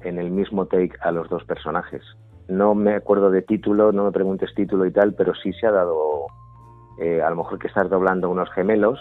en 0.00 0.18
el 0.18 0.30
mismo 0.30 0.64
take 0.64 0.92
a 1.02 1.12
los 1.12 1.28
dos 1.28 1.44
personajes. 1.44 2.00
No 2.48 2.74
me 2.74 2.94
acuerdo 2.94 3.30
de 3.30 3.42
título, 3.42 3.92
no 3.92 4.06
me 4.06 4.12
preguntes 4.12 4.54
título 4.54 4.87
y 4.87 4.90
tal, 4.90 5.12
pero 5.12 5.34
sí 5.34 5.52
se 5.52 5.66
ha 5.66 5.70
dado, 5.70 6.28
eh, 6.98 7.20
a 7.20 7.28
lo 7.28 7.37
mejor 7.37 7.58
que 7.58 7.66
estás 7.66 7.90
doblando 7.90 8.30
unos 8.30 8.48
gemelos 8.54 8.98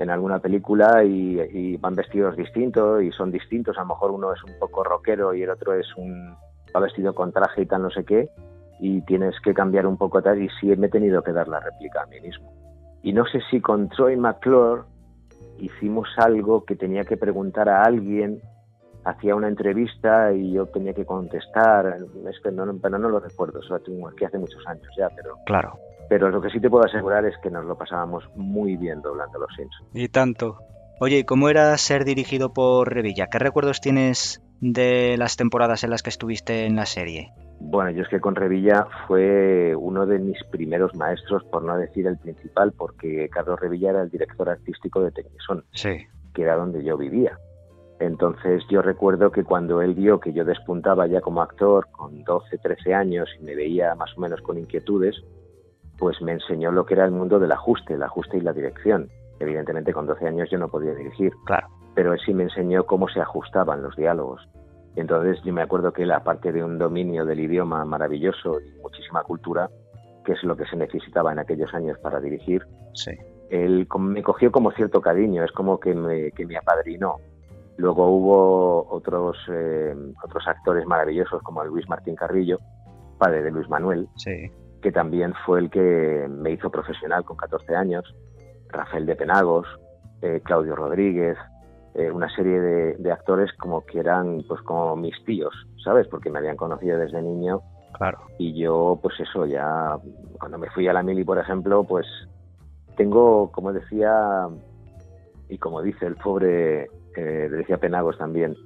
en 0.00 0.10
alguna 0.10 0.40
película 0.40 1.04
y, 1.04 1.76
van 1.76 1.94
vestidos 1.94 2.36
distintos 2.36 3.04
y 3.04 3.12
son 3.12 3.30
distintos. 3.30 3.78
A 3.78 3.82
lo 3.82 3.86
mejor 3.86 4.10
uno 4.10 4.32
es 4.32 4.42
un 4.42 4.58
poco 4.58 4.82
rockero 4.82 5.32
y 5.32 5.44
el 5.44 5.50
otro 5.50 5.74
es 5.74 5.86
un 5.96 6.34
va 6.74 6.80
vestido 6.80 7.14
con 7.14 7.32
traje 7.32 7.62
y 7.62 7.66
tal 7.66 7.82
no 7.82 7.90
sé 7.90 8.04
qué 8.04 8.28
y 8.80 9.00
tienes 9.02 9.34
que 9.40 9.54
cambiar 9.54 9.86
un 9.86 9.96
poco 9.96 10.22
tal 10.22 10.42
y 10.42 10.48
sí 10.60 10.66
me 10.76 10.88
he 10.88 10.90
tenido 10.90 11.22
que 11.22 11.32
dar 11.32 11.46
la 11.46 11.60
réplica 11.60 12.02
a 12.02 12.06
mí 12.06 12.20
mismo. 12.20 12.52
Y 13.02 13.12
no 13.12 13.24
sé 13.26 13.40
si 13.50 13.60
con 13.60 13.88
Troy 13.88 14.16
McClure 14.16 14.82
hicimos 15.58 16.08
algo 16.16 16.64
que 16.64 16.74
tenía 16.74 17.04
que 17.04 17.16
preguntar 17.16 17.68
a 17.68 17.84
alguien 17.84 18.40
hacía 19.04 19.34
una 19.34 19.48
entrevista 19.48 20.32
y 20.32 20.52
yo 20.52 20.66
tenía 20.66 20.94
que 20.94 21.04
contestar, 21.04 21.96
es 22.28 22.40
que 22.40 22.50
no, 22.50 22.64
pero 22.80 22.98
no 22.98 23.08
lo 23.08 23.20
recuerdo, 23.20 23.60
eso 23.60 23.78
que 24.16 24.26
hace 24.26 24.38
muchos 24.38 24.64
años 24.66 24.86
ya, 24.96 25.08
pero 25.14 25.36
claro. 25.46 25.78
Pero 26.08 26.30
lo 26.30 26.40
que 26.40 26.50
sí 26.50 26.60
te 26.60 26.68
puedo 26.68 26.84
asegurar 26.84 27.24
es 27.24 27.34
que 27.42 27.50
nos 27.50 27.64
lo 27.64 27.76
pasábamos 27.76 28.24
muy 28.34 28.76
bien 28.76 29.00
doblando 29.00 29.38
los 29.38 29.50
Sims. 29.56 29.74
Y 29.94 30.08
tanto. 30.08 30.58
Oye, 31.00 31.24
¿cómo 31.24 31.48
era 31.48 31.76
ser 31.78 32.04
dirigido 32.04 32.52
por 32.52 32.92
Revilla? 32.92 33.28
¿Qué 33.28 33.38
recuerdos 33.38 33.80
tienes 33.80 34.42
de 34.62 35.16
las 35.18 35.36
temporadas 35.36 35.82
en 35.82 35.90
las 35.90 36.02
que 36.02 36.10
estuviste 36.10 36.66
en 36.66 36.76
la 36.76 36.86
serie? 36.86 37.32
Bueno, 37.58 37.90
yo 37.90 38.02
es 38.02 38.08
que 38.08 38.20
con 38.20 38.36
Revilla 38.36 38.86
fue 39.06 39.74
uno 39.76 40.06
de 40.06 40.18
mis 40.18 40.38
primeros 40.50 40.94
maestros, 40.94 41.42
por 41.50 41.64
no 41.64 41.76
decir 41.76 42.06
el 42.06 42.16
principal, 42.16 42.72
porque 42.72 43.28
Carlos 43.28 43.58
Revilla 43.60 43.90
era 43.90 44.02
el 44.02 44.10
director 44.10 44.48
artístico 44.48 45.02
de 45.02 45.10
Tecnisón, 45.10 45.64
sí. 45.72 46.06
que 46.32 46.42
era 46.42 46.56
donde 46.56 46.84
yo 46.84 46.96
vivía. 46.96 47.36
Entonces 47.98 48.62
yo 48.70 48.82
recuerdo 48.82 49.30
que 49.30 49.44
cuando 49.44 49.82
él 49.82 49.94
vio 49.94 50.20
que 50.20 50.32
yo 50.32 50.44
despuntaba 50.44 51.06
ya 51.06 51.20
como 51.20 51.42
actor 51.42 51.88
con 51.90 52.22
12, 52.22 52.58
13 52.58 52.94
años 52.94 53.28
y 53.40 53.44
me 53.44 53.54
veía 53.54 53.94
más 53.96 54.16
o 54.16 54.20
menos 54.20 54.40
con 54.42 54.58
inquietudes, 54.58 55.16
pues 55.98 56.20
me 56.22 56.32
enseñó 56.32 56.70
lo 56.70 56.86
que 56.86 56.94
era 56.94 57.04
el 57.04 57.12
mundo 57.12 57.38
del 57.38 57.52
ajuste, 57.52 57.94
el 57.94 58.02
ajuste 58.02 58.38
y 58.38 58.40
la 58.40 58.52
dirección. 58.52 59.08
Evidentemente 59.40 59.92
con 59.92 60.06
12 60.06 60.26
años 60.26 60.48
yo 60.50 60.58
no 60.58 60.68
podía 60.68 60.94
dirigir, 60.94 61.32
claro. 61.46 61.68
Pero 61.94 62.12
él 62.12 62.20
sí 62.24 62.32
me 62.34 62.44
enseñó 62.44 62.84
cómo 62.84 63.08
se 63.08 63.20
ajustaban 63.20 63.82
los 63.82 63.96
diálogos. 63.96 64.48
entonces 64.96 65.42
yo 65.44 65.52
me 65.52 65.62
acuerdo 65.62 65.92
que 65.92 66.02
él, 66.02 66.12
aparte 66.12 66.52
de 66.52 66.62
un 66.62 66.78
dominio 66.78 67.24
del 67.24 67.40
idioma 67.40 67.84
maravilloso 67.84 68.60
y 68.60 68.80
muchísima 68.80 69.22
cultura, 69.22 69.70
que 70.24 70.32
es 70.32 70.42
lo 70.44 70.56
que 70.56 70.66
se 70.66 70.76
necesitaba 70.76 71.32
en 71.32 71.38
aquellos 71.38 71.72
años 71.74 71.98
para 71.98 72.20
dirigir, 72.20 72.62
sí. 72.94 73.12
él 73.50 73.86
me 73.98 74.22
cogió 74.22 74.52
como 74.52 74.70
cierto 74.72 75.00
cariño, 75.00 75.44
es 75.44 75.52
como 75.52 75.80
que 75.80 75.94
me, 75.94 76.30
que 76.32 76.46
me 76.46 76.56
apadrinó 76.56 77.18
Luego 77.76 78.06
hubo 78.08 78.86
otros, 78.90 79.36
eh, 79.50 79.94
otros 80.22 80.46
actores 80.46 80.86
maravillosos 80.86 81.42
como 81.42 81.64
Luis 81.64 81.88
Martín 81.88 82.14
Carrillo, 82.14 82.58
padre 83.18 83.42
de 83.42 83.50
Luis 83.50 83.68
Manuel, 83.68 84.08
que 84.82 84.92
también 84.92 85.32
fue 85.46 85.60
el 85.60 85.70
que 85.70 86.26
me 86.28 86.50
hizo 86.52 86.70
profesional 86.70 87.24
con 87.24 87.36
14 87.36 87.74
años, 87.74 88.04
Rafael 88.68 89.06
de 89.06 89.16
Penagos, 89.16 89.66
eh, 90.20 90.40
Claudio 90.44 90.76
Rodríguez, 90.76 91.36
eh, 91.94 92.10
una 92.10 92.28
serie 92.34 92.60
de, 92.60 93.12
actores 93.12 93.52
como 93.54 93.84
que 93.84 94.00
eran 94.00 94.42
pues 94.48 94.62
como 94.62 94.96
mis 94.96 95.14
tíos, 95.24 95.54
¿sabes? 95.84 96.08
Porque 96.08 96.30
me 96.30 96.38
habían 96.38 96.56
conocido 96.56 96.98
desde 96.98 97.20
niño. 97.20 97.60
Claro. 97.92 98.18
Y 98.38 98.58
yo, 98.58 98.98
pues 99.02 99.20
eso, 99.20 99.44
ya 99.44 99.98
cuando 100.38 100.58
me 100.58 100.70
fui 100.70 100.88
a 100.88 100.92
la 100.92 101.02
mili, 101.02 101.24
por 101.24 101.38
ejemplo, 101.38 101.84
pues 101.84 102.06
tengo, 102.96 103.50
como 103.52 103.72
decía, 103.72 104.48
y 105.48 105.58
como 105.58 105.82
dice 105.82 106.06
el 106.06 106.16
pobre 106.16 106.88
eh, 107.16 107.48
decía 107.50 107.76
Penagos 107.76 108.16
también, 108.16 108.56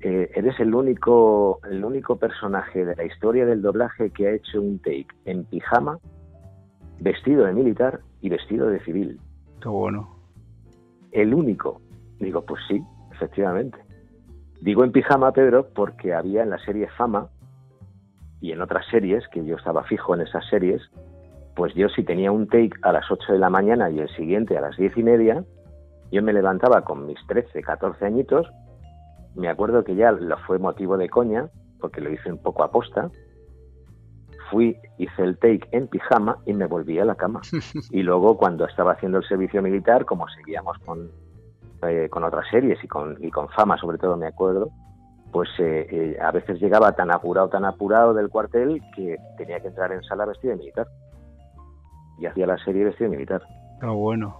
eh, 0.00 0.30
eres 0.34 0.58
el 0.58 0.74
único, 0.74 1.60
el 1.70 1.84
único 1.84 2.16
personaje 2.16 2.84
de 2.84 2.96
la 2.96 3.04
historia 3.04 3.46
del 3.46 3.62
doblaje 3.62 4.10
que 4.10 4.26
ha 4.26 4.32
hecho 4.32 4.60
un 4.60 4.80
take 4.80 5.06
en 5.24 5.44
pijama, 5.44 5.98
vestido 6.98 7.44
de 7.44 7.52
militar 7.52 8.00
y 8.20 8.28
vestido 8.28 8.68
de 8.68 8.80
civil. 8.80 9.20
Qué 9.60 9.68
bueno. 9.68 10.16
El 11.12 11.34
único. 11.34 11.80
Digo, 12.22 12.42
pues 12.42 12.62
sí, 12.68 12.80
efectivamente. 13.10 13.76
Digo 14.60 14.84
en 14.84 14.92
pijama, 14.92 15.32
Pedro, 15.32 15.66
porque 15.74 16.14
había 16.14 16.44
en 16.44 16.50
la 16.50 16.58
serie 16.58 16.88
Fama 16.96 17.28
y 18.40 18.52
en 18.52 18.62
otras 18.62 18.86
series, 18.92 19.26
que 19.28 19.44
yo 19.44 19.56
estaba 19.56 19.82
fijo 19.82 20.14
en 20.14 20.20
esas 20.20 20.46
series, 20.48 20.80
pues 21.56 21.74
yo 21.74 21.88
si 21.88 22.04
tenía 22.04 22.30
un 22.30 22.46
take 22.46 22.70
a 22.82 22.92
las 22.92 23.10
8 23.10 23.32
de 23.32 23.38
la 23.40 23.50
mañana 23.50 23.90
y 23.90 23.98
el 23.98 24.08
siguiente 24.14 24.56
a 24.56 24.60
las 24.60 24.76
diez 24.76 24.96
y 24.96 25.02
media, 25.02 25.44
yo 26.12 26.22
me 26.22 26.32
levantaba 26.32 26.82
con 26.82 27.06
mis 27.06 27.18
13, 27.26 27.60
14 27.60 28.06
añitos, 28.06 28.46
me 29.34 29.48
acuerdo 29.48 29.82
que 29.82 29.96
ya 29.96 30.12
lo 30.12 30.38
fue 30.46 30.60
motivo 30.60 30.96
de 30.96 31.08
coña, 31.08 31.48
porque 31.80 32.00
lo 32.00 32.10
hice 32.12 32.30
un 32.30 32.38
poco 32.38 32.62
aposta, 32.62 33.10
fui, 34.48 34.76
hice 34.96 35.22
el 35.24 35.38
take 35.38 35.66
en 35.72 35.88
pijama 35.88 36.38
y 36.46 36.52
me 36.52 36.66
volví 36.66 37.00
a 37.00 37.04
la 37.04 37.16
cama. 37.16 37.40
Y 37.90 38.04
luego 38.04 38.36
cuando 38.36 38.64
estaba 38.64 38.92
haciendo 38.92 39.18
el 39.18 39.24
servicio 39.24 39.60
militar, 39.60 40.04
como 40.04 40.28
seguíamos 40.28 40.78
con, 40.84 41.10
eh, 41.82 42.08
con 42.08 42.24
otras 42.24 42.46
series 42.50 42.82
y 42.82 42.88
con, 42.88 43.16
y 43.20 43.30
con 43.30 43.48
fama 43.48 43.76
sobre 43.76 43.98
todo 43.98 44.16
me 44.16 44.26
acuerdo, 44.26 44.70
pues 45.32 45.48
eh, 45.58 45.86
eh, 45.90 46.18
a 46.20 46.30
veces 46.30 46.60
llegaba 46.60 46.92
tan 46.92 47.10
apurado, 47.10 47.48
tan 47.48 47.64
apurado 47.64 48.12
del 48.12 48.28
cuartel 48.28 48.82
que 48.94 49.16
tenía 49.38 49.60
que 49.60 49.68
entrar 49.68 49.90
en 49.90 50.02
sala 50.02 50.26
vestido 50.26 50.52
de 50.52 50.58
militar. 50.58 50.86
Y 52.18 52.26
hacía 52.26 52.46
la 52.46 52.58
serie 52.58 52.84
vestido 52.84 53.10
de 53.10 53.16
militar. 53.16 53.42
Ah, 53.80 53.90
bueno. 53.90 54.36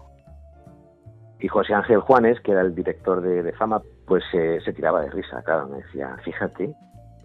Y 1.41 1.49
José 1.49 1.75
Ángel 1.75 2.01
Juanes, 2.01 2.39
que 2.43 2.53
era 2.53 2.61
el 2.61 2.75
director 2.75 3.21
de, 3.23 3.53
Fama, 3.55 3.81
pues 4.07 4.23
eh, 4.35 4.61
se 4.65 4.73
tiraba 4.73 5.01
de 5.01 5.11
risa, 5.11 5.43
claro, 5.43 5.67
me 5.67 5.79
decía, 5.79 6.17
fíjate 6.23 6.73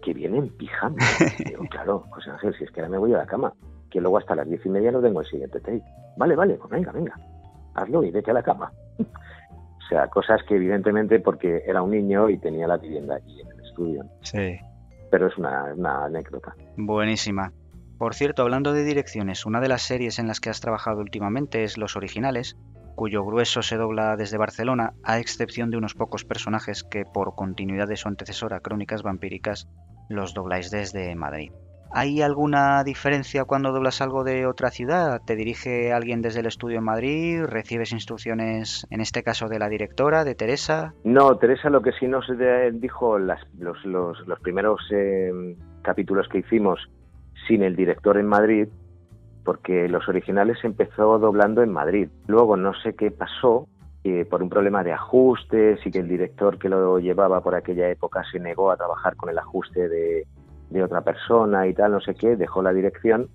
que 0.02 0.14
viene 0.14 0.38
en 0.38 0.48
pijama. 0.56 0.96
digo, 1.46 1.64
claro, 1.70 2.04
José 2.10 2.30
Ángel, 2.30 2.54
si 2.56 2.64
es 2.64 2.70
que 2.72 2.80
ahora 2.80 2.90
me 2.90 2.98
voy 2.98 3.14
a 3.14 3.18
la 3.18 3.26
cama, 3.26 3.52
que 3.90 4.00
luego 4.00 4.18
hasta 4.18 4.34
las 4.34 4.48
diez 4.48 4.64
y 4.64 4.70
media 4.70 4.90
no 4.90 5.00
tengo 5.00 5.20
el 5.20 5.26
siguiente 5.26 5.60
take. 5.60 5.84
Vale, 6.16 6.34
vale, 6.34 6.54
pues 6.54 6.70
venga, 6.70 6.90
venga, 6.90 7.14
hazlo 7.74 8.02
y 8.02 8.10
vete 8.10 8.30
a 8.30 8.34
la 8.34 8.42
cama. 8.42 8.72
O 9.88 9.90
sea, 9.90 10.06
cosas 10.08 10.42
que 10.46 10.56
evidentemente 10.56 11.18
porque 11.18 11.62
era 11.66 11.80
un 11.80 11.92
niño 11.92 12.28
y 12.28 12.36
tenía 12.36 12.66
la 12.66 12.76
vivienda 12.76 13.16
allí 13.16 13.40
en 13.40 13.48
el 13.48 13.64
estudio. 13.64 14.04
Sí. 14.20 14.58
Pero 15.10 15.28
es 15.28 15.38
una, 15.38 15.72
una 15.74 16.04
anécdota. 16.04 16.54
Buenísima. 16.76 17.52
Por 17.96 18.14
cierto, 18.14 18.42
hablando 18.42 18.74
de 18.74 18.84
direcciones, 18.84 19.46
una 19.46 19.60
de 19.60 19.68
las 19.68 19.82
series 19.82 20.18
en 20.18 20.28
las 20.28 20.40
que 20.40 20.50
has 20.50 20.60
trabajado 20.60 21.00
últimamente 21.00 21.64
es 21.64 21.78
Los 21.78 21.96
Originales, 21.96 22.58
cuyo 22.96 23.24
grueso 23.24 23.62
se 23.62 23.76
dobla 23.76 24.16
desde 24.16 24.36
Barcelona, 24.36 24.92
a 25.04 25.18
excepción 25.18 25.70
de 25.70 25.78
unos 25.78 25.94
pocos 25.94 26.26
personajes 26.26 26.84
que, 26.84 27.04
por 27.04 27.34
continuidad 27.34 27.88
de 27.88 27.96
su 27.96 28.08
antecesora 28.08 28.60
Crónicas 28.60 29.02
Vampíricas, 29.02 29.68
los 30.10 30.34
dobláis 30.34 30.70
desde 30.70 31.14
Madrid. 31.16 31.50
¿Hay 31.90 32.22
alguna 32.22 32.84
diferencia 32.84 33.44
cuando 33.44 33.72
doblas 33.72 34.00
algo 34.00 34.24
de 34.24 34.46
otra 34.46 34.70
ciudad? 34.70 35.20
¿Te 35.24 35.36
dirige 35.36 35.92
alguien 35.92 36.20
desde 36.20 36.40
el 36.40 36.46
estudio 36.46 36.78
en 36.78 36.84
Madrid? 36.84 37.44
¿Recibes 37.44 37.92
instrucciones, 37.92 38.86
en 38.90 39.00
este 39.00 39.22
caso, 39.22 39.48
de 39.48 39.58
la 39.58 39.68
directora, 39.68 40.24
de 40.24 40.34
Teresa? 40.34 40.94
No, 41.04 41.36
Teresa 41.38 41.70
lo 41.70 41.80
que 41.80 41.92
sí 41.92 42.06
nos 42.06 42.26
dijo 42.74 43.18
los, 43.18 43.38
primeros 44.42 44.80
eh, 44.90 45.56
capítulos 45.82 46.28
que 46.28 46.38
hicimos 46.38 46.80
sin 47.46 47.62
el 47.62 47.76
director 47.76 48.18
en 48.18 48.26
Madrid 48.26 48.68
porque 49.44 49.88
los 49.88 50.06
originales 50.08 50.58
empezó 50.62 51.18
doblando 51.18 51.62
en 51.62 51.72
Madrid. 51.72 52.10
Luego 52.26 52.58
no 52.58 52.74
sé 52.82 52.94
qué 52.94 53.10
pasó, 53.10 53.66
por 54.30 54.42
un 54.42 54.48
problema 54.48 54.82
de 54.82 54.92
ajustes 54.92 55.80
y 55.84 55.90
que 55.90 55.98
el 55.98 56.08
director 56.08 56.58
que 56.58 56.68
lo 56.68 56.98
llevaba 56.98 57.40
por 57.40 57.54
aquella 57.54 57.90
época 57.90 58.22
se 58.30 58.38
negó 58.38 58.70
a 58.70 58.76
trabajar 58.76 59.16
con 59.16 59.28
el 59.28 59.38
ajuste 59.38 59.88
de, 59.88 60.26
otra 60.82 61.02
persona 61.02 61.66
y 61.66 61.74
tal, 61.74 61.92
no 61.92 62.00
sé 62.00 62.14
qué, 62.14 62.36
dejó 62.36 62.62
la 62.62 62.72
dirección. 62.72 63.28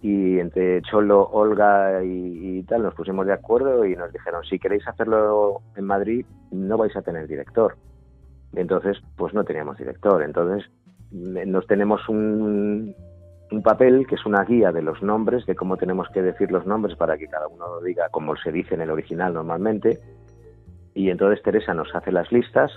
Y 0.00 0.38
entre 0.38 0.80
Cholo, 0.82 1.22
Olga 1.22 2.04
y, 2.04 2.62
tal 2.64 2.82
nos 2.82 2.94
pusimos 2.94 3.26
de 3.26 3.32
acuerdo 3.32 3.84
y 3.84 3.96
nos 3.96 4.12
dijeron, 4.12 4.44
si 4.44 4.58
queréis 4.58 4.86
hacerlo 4.86 5.62
en 5.76 5.84
Madrid, 5.84 6.24
no 6.52 6.76
vais 6.76 6.94
a 6.96 7.02
tener 7.02 7.26
director. 7.26 7.76
Entonces, 8.54 8.98
pues 9.16 9.34
no 9.34 9.44
teníamos 9.44 9.76
director. 9.78 10.22
Entonces, 10.22 10.70
nos 11.10 11.66
tenemos 11.66 12.08
un, 12.08 12.94
un 13.50 13.62
papel 13.62 14.06
que 14.06 14.14
es 14.14 14.26
una 14.26 14.44
guía 14.44 14.72
de 14.72 14.82
los 14.82 15.02
nombres, 15.02 15.46
de 15.46 15.54
cómo 15.54 15.76
tenemos 15.76 16.08
que 16.10 16.22
decir 16.22 16.50
los 16.50 16.66
nombres 16.66 16.96
para 16.96 17.16
que 17.16 17.26
cada 17.26 17.48
uno 17.48 17.66
lo 17.66 17.80
diga 17.80 18.08
como 18.10 18.36
se 18.36 18.52
dice 18.52 18.74
en 18.74 18.82
el 18.82 18.90
original 18.90 19.34
normalmente. 19.34 19.98
Y 20.94 21.10
entonces 21.10 21.42
Teresa 21.42 21.74
nos 21.74 21.94
hace 21.94 22.12
las 22.12 22.30
listas. 22.32 22.70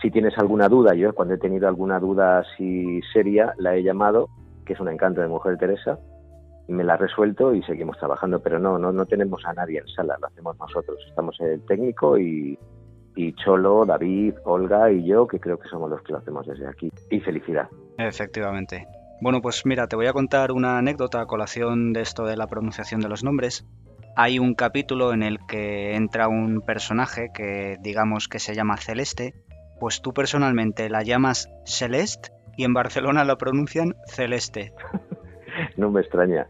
Si 0.00 0.10
tienes 0.10 0.36
alguna 0.38 0.68
duda, 0.68 0.94
yo 0.94 1.12
cuando 1.14 1.34
he 1.34 1.38
tenido 1.38 1.68
alguna 1.68 2.00
duda 2.00 2.38
así 2.38 3.00
seria, 3.12 3.54
la 3.58 3.76
he 3.76 3.82
llamado, 3.82 4.28
que 4.64 4.72
es 4.72 4.80
un 4.80 4.88
encanto 4.88 5.20
de 5.20 5.28
mujer 5.28 5.58
Teresa, 5.58 5.98
me 6.68 6.84
la 6.84 6.94
ha 6.94 6.96
resuelto 6.96 7.54
y 7.54 7.62
seguimos 7.64 7.98
trabajando, 7.98 8.40
pero 8.40 8.58
no, 8.58 8.78
no, 8.78 8.92
no 8.92 9.06
tenemos 9.06 9.44
a 9.44 9.52
nadie 9.52 9.78
en 9.78 9.88
sala, 9.88 10.16
lo 10.20 10.28
hacemos 10.28 10.56
nosotros. 10.58 10.98
Estamos 11.08 11.36
el 11.40 11.60
técnico 11.66 12.18
y, 12.18 12.58
y 13.16 13.32
Cholo, 13.34 13.84
David, 13.84 14.34
Olga 14.44 14.90
y 14.90 15.06
yo, 15.06 15.26
que 15.26 15.40
creo 15.40 15.58
que 15.58 15.68
somos 15.68 15.90
los 15.90 16.00
que 16.02 16.12
lo 16.12 16.18
hacemos 16.18 16.46
desde 16.46 16.66
aquí. 16.66 16.90
Y 17.10 17.20
felicidad. 17.20 17.68
Efectivamente. 17.98 18.86
Bueno, 19.20 19.42
pues 19.42 19.66
mira, 19.66 19.86
te 19.86 19.96
voy 19.96 20.06
a 20.06 20.12
contar 20.12 20.52
una 20.52 20.78
anécdota 20.78 21.20
a 21.20 21.26
colación 21.26 21.92
de 21.92 22.00
esto 22.00 22.24
de 22.24 22.36
la 22.36 22.46
pronunciación 22.46 23.00
de 23.00 23.08
los 23.08 23.22
nombres. 23.22 23.66
Hay 24.16 24.38
un 24.38 24.54
capítulo 24.54 25.12
en 25.12 25.22
el 25.22 25.38
que 25.46 25.94
entra 25.94 26.28
un 26.28 26.62
personaje 26.62 27.30
que 27.34 27.76
digamos 27.80 28.28
que 28.28 28.38
se 28.38 28.54
llama 28.54 28.76
Celeste, 28.76 29.34
pues 29.80 30.02
tú 30.02 30.12
personalmente 30.12 30.88
la 30.90 31.02
llamas 31.02 31.50
Celeste 31.64 32.30
y 32.56 32.64
en 32.64 32.74
Barcelona 32.74 33.24
la 33.24 33.36
pronuncian 33.36 33.96
Celeste. 34.06 34.72
no 35.76 35.90
me 35.90 36.02
extraña, 36.02 36.46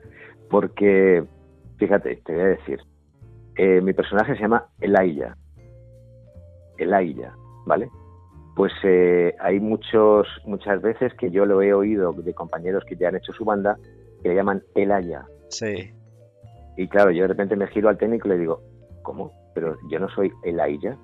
porque, 0.51 1.25
fíjate, 1.79 2.17
te 2.25 2.35
voy 2.35 2.43
a 2.43 2.47
decir, 2.47 2.81
eh, 3.57 3.81
mi 3.81 3.93
personaje 3.93 4.35
se 4.35 4.43
llama 4.43 4.67
Elaya. 4.81 5.37
Elaya, 6.79 7.33
¿vale? 7.67 7.89
Pues 8.57 8.73
eh, 8.83 9.35
hay 9.41 9.61
muchos, 9.61 10.27
muchas 10.45 10.83
veces 10.83 11.15
que 11.15 11.31
yo 11.31 11.47
lo 11.47 11.63
he 11.63 11.73
oído 11.73 12.13
de 12.13 12.35
compañeros 12.35 12.85
que 12.87 12.97
ya 12.97 13.09
han 13.09 13.17
hecho 13.17 13.33
su 13.33 13.45
banda 13.45 13.79
que 14.23 14.29
le 14.29 14.35
llaman 14.35 14.63
Elaya. 14.75 15.25
Sí. 15.49 15.93
Y 16.77 16.89
claro, 16.89 17.11
yo 17.11 17.23
de 17.23 17.29
repente 17.29 17.57
me 17.57 17.69
giro 17.69 17.89
al 17.89 17.99
técnico 17.99 18.29
y 18.29 18.33
le 18.33 18.39
digo, 18.39 18.63
¿cómo? 19.03 19.33
Pero 19.55 19.77
yo 19.91 19.99
no 19.99 20.09
soy 20.09 20.33
Elaya. 20.43 20.99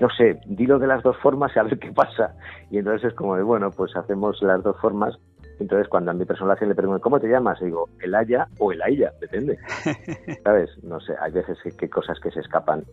No 0.00 0.08
sé, 0.10 0.40
dilo 0.46 0.78
de 0.78 0.86
las 0.86 1.02
dos 1.02 1.16
formas 1.18 1.52
y 1.56 1.58
a 1.58 1.62
ver 1.62 1.78
qué 1.78 1.90
pasa. 1.92 2.34
Y 2.70 2.78
entonces 2.78 3.10
es 3.10 3.14
como 3.14 3.36
de, 3.36 3.42
bueno, 3.42 3.70
pues 3.70 3.96
hacemos 3.96 4.42
las 4.42 4.62
dos 4.62 4.76
formas 4.80 5.18
entonces, 5.58 5.88
cuando 5.88 6.10
a 6.10 6.14
mi 6.14 6.24
personaje 6.24 6.66
le 6.66 6.74
pregunto, 6.74 7.00
¿cómo 7.00 7.18
te 7.18 7.28
llamas? 7.28 7.60
Y 7.62 7.66
digo, 7.66 7.88
el 8.00 8.14
Aya 8.14 8.46
o 8.58 8.72
el 8.72 8.82
Ailla, 8.82 9.12
depende. 9.20 9.58
¿Sabes? 10.44 10.70
No 10.82 11.00
sé, 11.00 11.14
hay 11.20 11.32
veces 11.32 11.58
que, 11.62 11.70
que, 11.70 11.88
cosas 11.88 12.18
que 12.20 12.30
se 12.30 12.40
escapan. 12.40 12.84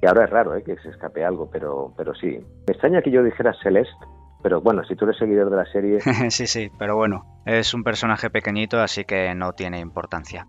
Y 0.00 0.06
ahora 0.06 0.24
es 0.24 0.30
raro 0.30 0.56
¿eh? 0.56 0.64
que 0.64 0.76
se 0.78 0.88
escape 0.88 1.24
algo, 1.24 1.48
pero, 1.50 1.92
pero 1.96 2.14
sí. 2.14 2.40
Me 2.66 2.72
extraña 2.72 3.02
que 3.02 3.12
yo 3.12 3.22
dijera 3.22 3.54
Celeste, 3.62 3.94
pero 4.42 4.60
bueno, 4.60 4.82
si 4.84 4.96
tú 4.96 5.04
eres 5.04 5.16
seguidor 5.16 5.50
de 5.50 5.56
la 5.56 5.66
serie. 5.66 6.00
sí, 6.30 6.48
sí, 6.48 6.70
pero 6.76 6.96
bueno, 6.96 7.24
es 7.46 7.72
un 7.72 7.84
personaje 7.84 8.28
pequeñito, 8.28 8.80
así 8.80 9.04
que 9.04 9.32
no 9.36 9.52
tiene 9.52 9.78
importancia. 9.78 10.48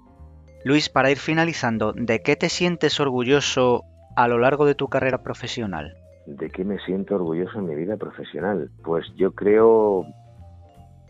Luis, 0.66 0.90
para 0.90 1.12
ir 1.12 1.18
finalizando, 1.18 1.94
¿de 1.94 2.24
qué 2.24 2.36
te 2.36 2.50
sientes 2.50 3.00
orgulloso 3.00 3.84
a 4.16 4.28
lo 4.28 4.38
largo 4.38 4.66
de 4.66 4.76
tu 4.76 4.88
carrera 4.88 5.24
profesional? 5.24 5.96
¿De 6.26 6.50
qué 6.50 6.64
me 6.64 6.80
siento 6.80 7.16
orgulloso 7.16 7.60
en 7.60 7.66
mi 7.66 7.76
vida 7.76 7.98
profesional? 7.98 8.70
Pues 8.84 9.06
yo 9.16 9.34
creo 9.34 10.06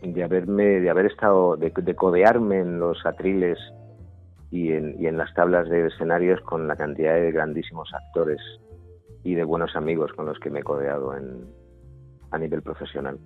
de 0.02 0.22
haberme, 0.22 0.80
de 0.80 0.90
haber 0.90 1.06
estado, 1.06 1.56
de, 1.56 1.72
codearme 1.94 2.58
en 2.58 2.78
los 2.78 3.04
atriles 3.06 3.58
y 4.50 4.72
en, 4.72 5.00
y 5.00 5.06
en 5.06 5.16
las 5.16 5.32
tablas 5.34 5.68
de 5.68 5.86
escenarios 5.86 6.40
con 6.42 6.68
la 6.68 6.76
cantidad 6.76 7.14
de 7.14 7.32
grandísimos 7.32 7.92
actores 7.94 8.40
y 9.22 9.34
de 9.34 9.44
buenos 9.44 9.74
amigos 9.76 10.12
con 10.12 10.26
los 10.26 10.38
que 10.38 10.50
me 10.50 10.60
he 10.60 10.62
codeado 10.62 11.16
en, 11.16 11.46
a 12.30 12.38
nivel 12.38 12.62
profesional. 12.62 13.18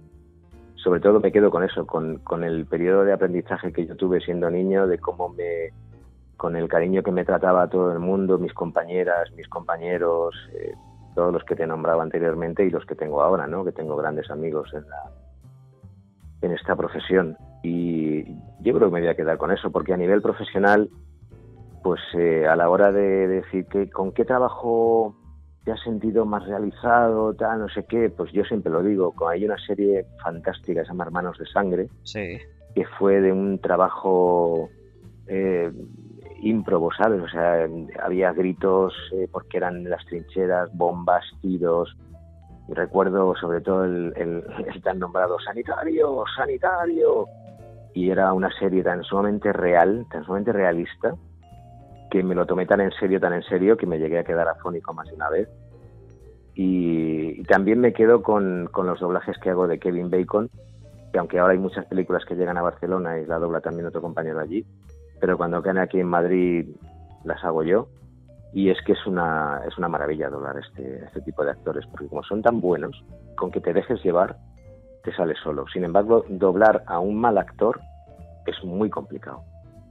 Sobre 0.76 1.00
todo 1.00 1.18
me 1.18 1.32
quedo 1.32 1.50
con 1.50 1.64
eso, 1.64 1.86
con, 1.86 2.18
con 2.18 2.44
el 2.44 2.66
periodo 2.66 3.04
de 3.04 3.12
aprendizaje 3.12 3.72
que 3.72 3.86
yo 3.86 3.96
tuve 3.96 4.20
siendo 4.20 4.48
niño, 4.48 4.86
de 4.86 4.98
cómo 4.98 5.28
me, 5.30 5.72
con 6.38 6.54
el 6.54 6.68
cariño 6.68 7.02
que 7.02 7.10
me 7.10 7.24
trataba 7.24 7.68
todo 7.68 7.92
el 7.92 7.98
mundo, 7.98 8.38
mis 8.38 8.54
compañeras, 8.54 9.30
mis 9.36 9.48
compañeros, 9.48 10.34
eh, 10.54 10.72
todos 11.14 11.32
los 11.32 11.42
que 11.42 11.56
te 11.56 11.66
nombraba 11.66 12.04
anteriormente 12.04 12.64
y 12.64 12.70
los 12.70 12.86
que 12.86 12.94
tengo 12.94 13.22
ahora, 13.22 13.48
¿no? 13.48 13.64
Que 13.64 13.72
tengo 13.72 13.96
grandes 13.96 14.30
amigos 14.30 14.72
en 14.72 14.88
la, 14.88 15.10
en 16.42 16.52
esta 16.52 16.76
profesión. 16.76 17.36
Y 17.64 18.22
yo 18.60 18.72
creo 18.72 18.88
que 18.88 18.94
me 18.94 19.00
voy 19.00 19.08
a 19.08 19.16
quedar 19.16 19.36
con 19.36 19.50
eso, 19.50 19.72
porque 19.72 19.92
a 19.92 19.96
nivel 19.96 20.22
profesional, 20.22 20.88
pues 21.82 22.00
eh, 22.14 22.46
a 22.46 22.54
la 22.54 22.70
hora 22.70 22.92
de 22.92 23.26
decir 23.26 23.66
que 23.66 23.90
con 23.90 24.12
qué 24.12 24.24
trabajo 24.24 25.16
te 25.64 25.72
has 25.72 25.82
sentido 25.82 26.24
más 26.24 26.46
realizado, 26.46 27.34
tal, 27.34 27.58
no 27.58 27.68
sé 27.68 27.84
qué, 27.84 28.10
pues 28.10 28.30
yo 28.32 28.44
siempre 28.44 28.70
lo 28.70 28.84
digo, 28.84 29.12
hay 29.28 29.44
una 29.44 29.58
serie 29.58 30.06
fantástica, 30.22 30.82
se 30.82 30.88
llama 30.88 31.04
Hermanos 31.04 31.36
de 31.36 31.46
Sangre, 31.46 31.88
sí. 32.04 32.38
que 32.76 32.84
fue 32.96 33.20
de 33.20 33.32
un 33.32 33.58
trabajo 33.58 34.68
eh, 35.26 35.72
ímprobo, 36.40 36.90
¿sabes? 36.92 37.20
O 37.22 37.28
sea, 37.28 37.68
había 38.02 38.32
gritos 38.32 38.94
eh, 39.12 39.28
porque 39.30 39.56
eran 39.56 39.84
las 39.84 40.04
trincheras, 40.06 40.70
bombas, 40.76 41.24
tiros, 41.40 41.96
recuerdo 42.68 43.34
sobre 43.36 43.60
todo 43.60 43.84
el, 43.84 44.44
tan 44.82 44.98
nombrado 44.98 45.38
sanitario, 45.40 46.24
sanitario, 46.36 47.26
y 47.94 48.10
era 48.10 48.32
una 48.32 48.50
serie 48.58 48.82
tan 48.82 49.02
sumamente 49.02 49.52
real, 49.52 50.06
tan 50.10 50.24
sumamente 50.24 50.52
realista, 50.52 51.14
que 52.10 52.22
me 52.22 52.34
lo 52.34 52.46
tomé 52.46 52.66
tan 52.66 52.80
en 52.80 52.92
serio, 52.92 53.20
tan 53.20 53.32
en 53.32 53.42
serio, 53.42 53.76
que 53.76 53.86
me 53.86 53.98
llegué 53.98 54.18
a 54.18 54.24
quedar 54.24 54.48
afónico 54.48 54.94
más 54.94 55.08
de 55.08 55.14
una 55.14 55.28
vez. 55.30 55.48
Y, 56.54 57.42
también 57.44 57.80
me 57.80 57.92
quedo 57.92 58.22
con, 58.22 58.68
los 58.74 59.00
doblajes 59.00 59.38
que 59.38 59.50
hago 59.50 59.68
de 59.68 59.78
Kevin 59.78 60.10
Bacon, 60.10 60.50
que 61.12 61.18
aunque 61.18 61.38
ahora 61.38 61.52
hay 61.52 61.58
muchas 61.58 61.86
películas 61.86 62.24
que 62.24 62.34
llegan 62.34 62.58
a 62.58 62.62
Barcelona 62.62 63.18
y 63.18 63.26
la 63.26 63.38
dobla 63.38 63.60
también 63.60 63.86
otro 63.86 64.02
compañero 64.02 64.40
allí, 64.40 64.66
pero 65.20 65.36
cuando 65.36 65.62
quedan 65.62 65.78
aquí 65.78 66.00
en 66.00 66.08
Madrid 66.08 66.68
las 67.24 67.42
hago 67.44 67.62
yo 67.62 67.88
y 68.52 68.70
es 68.70 68.78
que 68.82 68.92
es 68.92 69.06
una, 69.06 69.60
es 69.66 69.76
una 69.78 69.88
maravilla 69.88 70.30
doblar 70.30 70.56
este, 70.58 71.04
este 71.04 71.20
tipo 71.20 71.44
de 71.44 71.50
actores, 71.50 71.86
porque 71.86 72.08
como 72.08 72.22
son 72.22 72.42
tan 72.42 72.60
buenos, 72.60 73.04
con 73.36 73.50
que 73.50 73.60
te 73.60 73.72
dejes 73.72 74.02
llevar, 74.02 74.36
te 75.04 75.14
sale 75.14 75.34
solo. 75.42 75.66
Sin 75.72 75.84
embargo, 75.84 76.24
doblar 76.28 76.82
a 76.86 76.98
un 76.98 77.20
mal 77.20 77.38
actor 77.38 77.80
es 78.46 78.64
muy 78.64 78.90
complicado. 78.90 79.42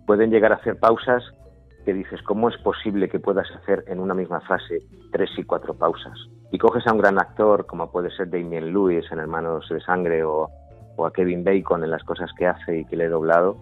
Pueden 0.05 0.31
llegar 0.31 0.51
a 0.51 0.55
hacer 0.55 0.79
pausas 0.79 1.23
que 1.85 1.93
dices, 1.93 2.21
¿cómo 2.23 2.49
es 2.49 2.57
posible 2.57 3.07
que 3.07 3.19
puedas 3.19 3.49
hacer 3.51 3.83
en 3.87 3.99
una 3.99 4.13
misma 4.13 4.41
frase 4.41 4.79
tres 5.11 5.29
y 5.37 5.43
cuatro 5.43 5.73
pausas? 5.75 6.17
Y 6.51 6.57
coges 6.57 6.85
a 6.87 6.93
un 6.93 6.99
gran 6.99 7.19
actor, 7.19 7.65
como 7.65 7.91
puede 7.91 8.09
ser 8.11 8.29
Damien 8.29 8.73
Lewis 8.73 9.05
en 9.11 9.19
Hermanos 9.19 9.69
de 9.69 9.79
Sangre 9.81 10.23
o, 10.23 10.49
o 10.95 11.05
a 11.05 11.13
Kevin 11.13 11.43
Bacon 11.43 11.83
en 11.83 11.91
las 11.91 12.03
cosas 12.03 12.31
que 12.37 12.47
hace 12.47 12.79
y 12.79 12.85
que 12.85 12.97
le 12.97 13.05
he 13.05 13.09
doblado, 13.09 13.55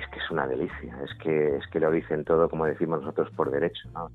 es 0.00 0.08
que 0.08 0.18
es 0.18 0.30
una 0.30 0.46
delicia, 0.46 0.96
es 1.04 1.14
que, 1.22 1.56
es 1.56 1.66
que 1.68 1.80
lo 1.80 1.90
dicen 1.90 2.24
todo, 2.24 2.48
como 2.48 2.66
decimos 2.66 3.00
nosotros, 3.00 3.30
por 3.36 3.50
derecho, 3.50 3.88
¿no? 3.92 4.10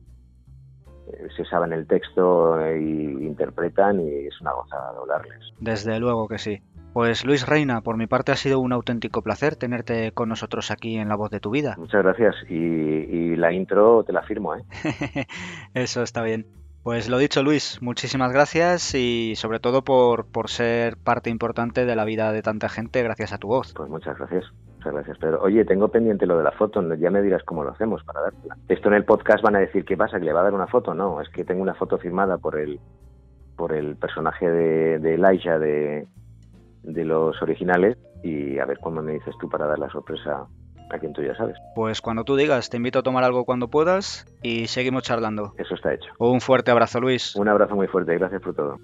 Eh, 1.12 1.28
se 1.36 1.46
saben 1.46 1.74
el 1.74 1.88
texto 1.88 2.60
e 2.60 2.80
interpretan 2.80 4.00
y 4.00 4.28
es 4.28 4.42
una 4.42 4.54
gozada 4.54 4.94
doblarles. 4.94 5.54
Desde 5.60 6.00
luego 6.00 6.28
que 6.28 6.38
sí. 6.38 6.62
Pues 6.94 7.24
Luis 7.24 7.48
Reina, 7.48 7.82
por 7.82 7.98
mi 7.98 8.08
parte 8.08 8.32
ha 8.32 8.36
sido 8.36 8.60
un 8.60 8.74
auténtico 8.74 9.22
placer 9.22 9.56
tenerte 9.56 10.12
con 10.12 10.28
nosotros 10.28 10.72
aquí 10.72 10.98
en 10.98 11.08
La 11.08 11.16
Voz 11.16 11.30
de 11.30 11.40
tu 11.40 11.52
Vida. 11.52 11.76
Muchas 11.78 12.04
gracias 12.04 12.36
y, 12.50 12.56
y 12.56 13.36
la 13.36 13.54
intro 13.54 14.04
te 14.04 14.12
la 14.12 14.24
firmo, 14.24 14.56
¿eh? 14.56 14.64
Eso 15.76 16.02
está 16.02 16.24
bien. 16.24 16.48
Pues 16.84 17.10
lo 17.10 17.18
dicho 17.18 17.44
Luis, 17.44 17.82
muchísimas 17.82 18.32
gracias 18.32 18.96
y 18.96 19.34
sobre 19.36 19.60
todo 19.60 19.84
por, 19.84 20.26
por 20.32 20.50
ser 20.50 20.98
parte 20.98 21.30
importante 21.30 21.86
de 21.86 21.96
la 21.96 22.06
vida 22.06 22.32
de 22.32 22.42
tanta 22.42 22.70
gente 22.70 23.04
gracias 23.04 23.34
a 23.34 23.38
tu 23.38 23.50
voz. 23.50 23.74
Pues 23.76 23.90
muchas 23.90 24.18
gracias. 24.18 24.46
Muchas 24.90 25.06
gracias, 25.06 25.18
Pedro. 25.20 25.42
Oye, 25.44 25.66
tengo 25.66 25.90
pendiente 25.90 26.26
lo 26.26 26.38
de 26.38 26.44
la 26.44 26.52
foto, 26.52 26.82
ya 26.96 27.12
me 27.12 27.22
dirás 27.22 27.44
cómo 27.44 27.64
lo 27.64 27.72
hacemos 27.72 28.04
para 28.04 28.22
dártela. 28.22 28.58
Esto 28.68 28.88
en 28.88 28.96
el 28.96 29.06
podcast 29.06 29.44
van 29.44 29.56
a 29.56 29.60
decir, 29.60 29.86
¿qué 29.86 29.96
pasa? 29.96 30.20
¿Que 30.20 30.26
le 30.26 30.34
va 30.34 30.42
a 30.42 30.44
dar 30.44 30.54
una 30.54 30.68
foto? 30.68 30.96
No, 30.96 31.22
es 31.22 31.30
que 31.30 31.44
tengo 31.44 31.62
una 31.62 31.76
foto 31.76 32.00
firmada 32.00 32.38
por 32.40 32.58
el, 32.58 32.80
por 33.56 33.74
el 33.74 33.96
personaje 33.98 34.50
de, 34.50 35.00
de 35.00 35.14
Elijah 35.14 35.60
de, 35.60 36.08
de 36.82 37.06
los 37.06 37.40
originales 37.42 37.98
y 38.24 38.58
a 38.58 38.66
ver 38.66 38.80
cuándo 38.80 39.04
me 39.04 39.14
dices 39.14 39.36
tú 39.40 39.48
para 39.48 39.68
dar 39.68 39.78
la 39.78 39.90
sorpresa 39.90 40.48
a 40.90 40.98
quien 40.98 41.14
tú 41.14 41.22
ya 41.22 41.36
sabes. 41.36 41.56
Pues 41.76 42.02
cuando 42.02 42.24
tú 42.24 42.36
digas, 42.36 42.72
te 42.72 42.78
invito 42.78 43.00
a 43.00 43.04
tomar 43.04 43.24
algo 43.24 43.46
cuando 43.46 43.68
puedas 43.68 44.26
y 44.42 44.68
seguimos 44.68 45.04
charlando. 45.04 45.54
Eso 45.58 45.76
está 45.76 45.94
hecho. 45.94 46.12
Un 46.18 46.42
fuerte 46.42 46.72
abrazo, 46.72 47.00
Luis. 47.00 47.36
Un 47.36 47.48
abrazo 47.48 47.76
muy 47.76 47.86
fuerte, 47.86 48.18
gracias 48.18 48.42
por 48.42 48.56
todo. 48.56 48.80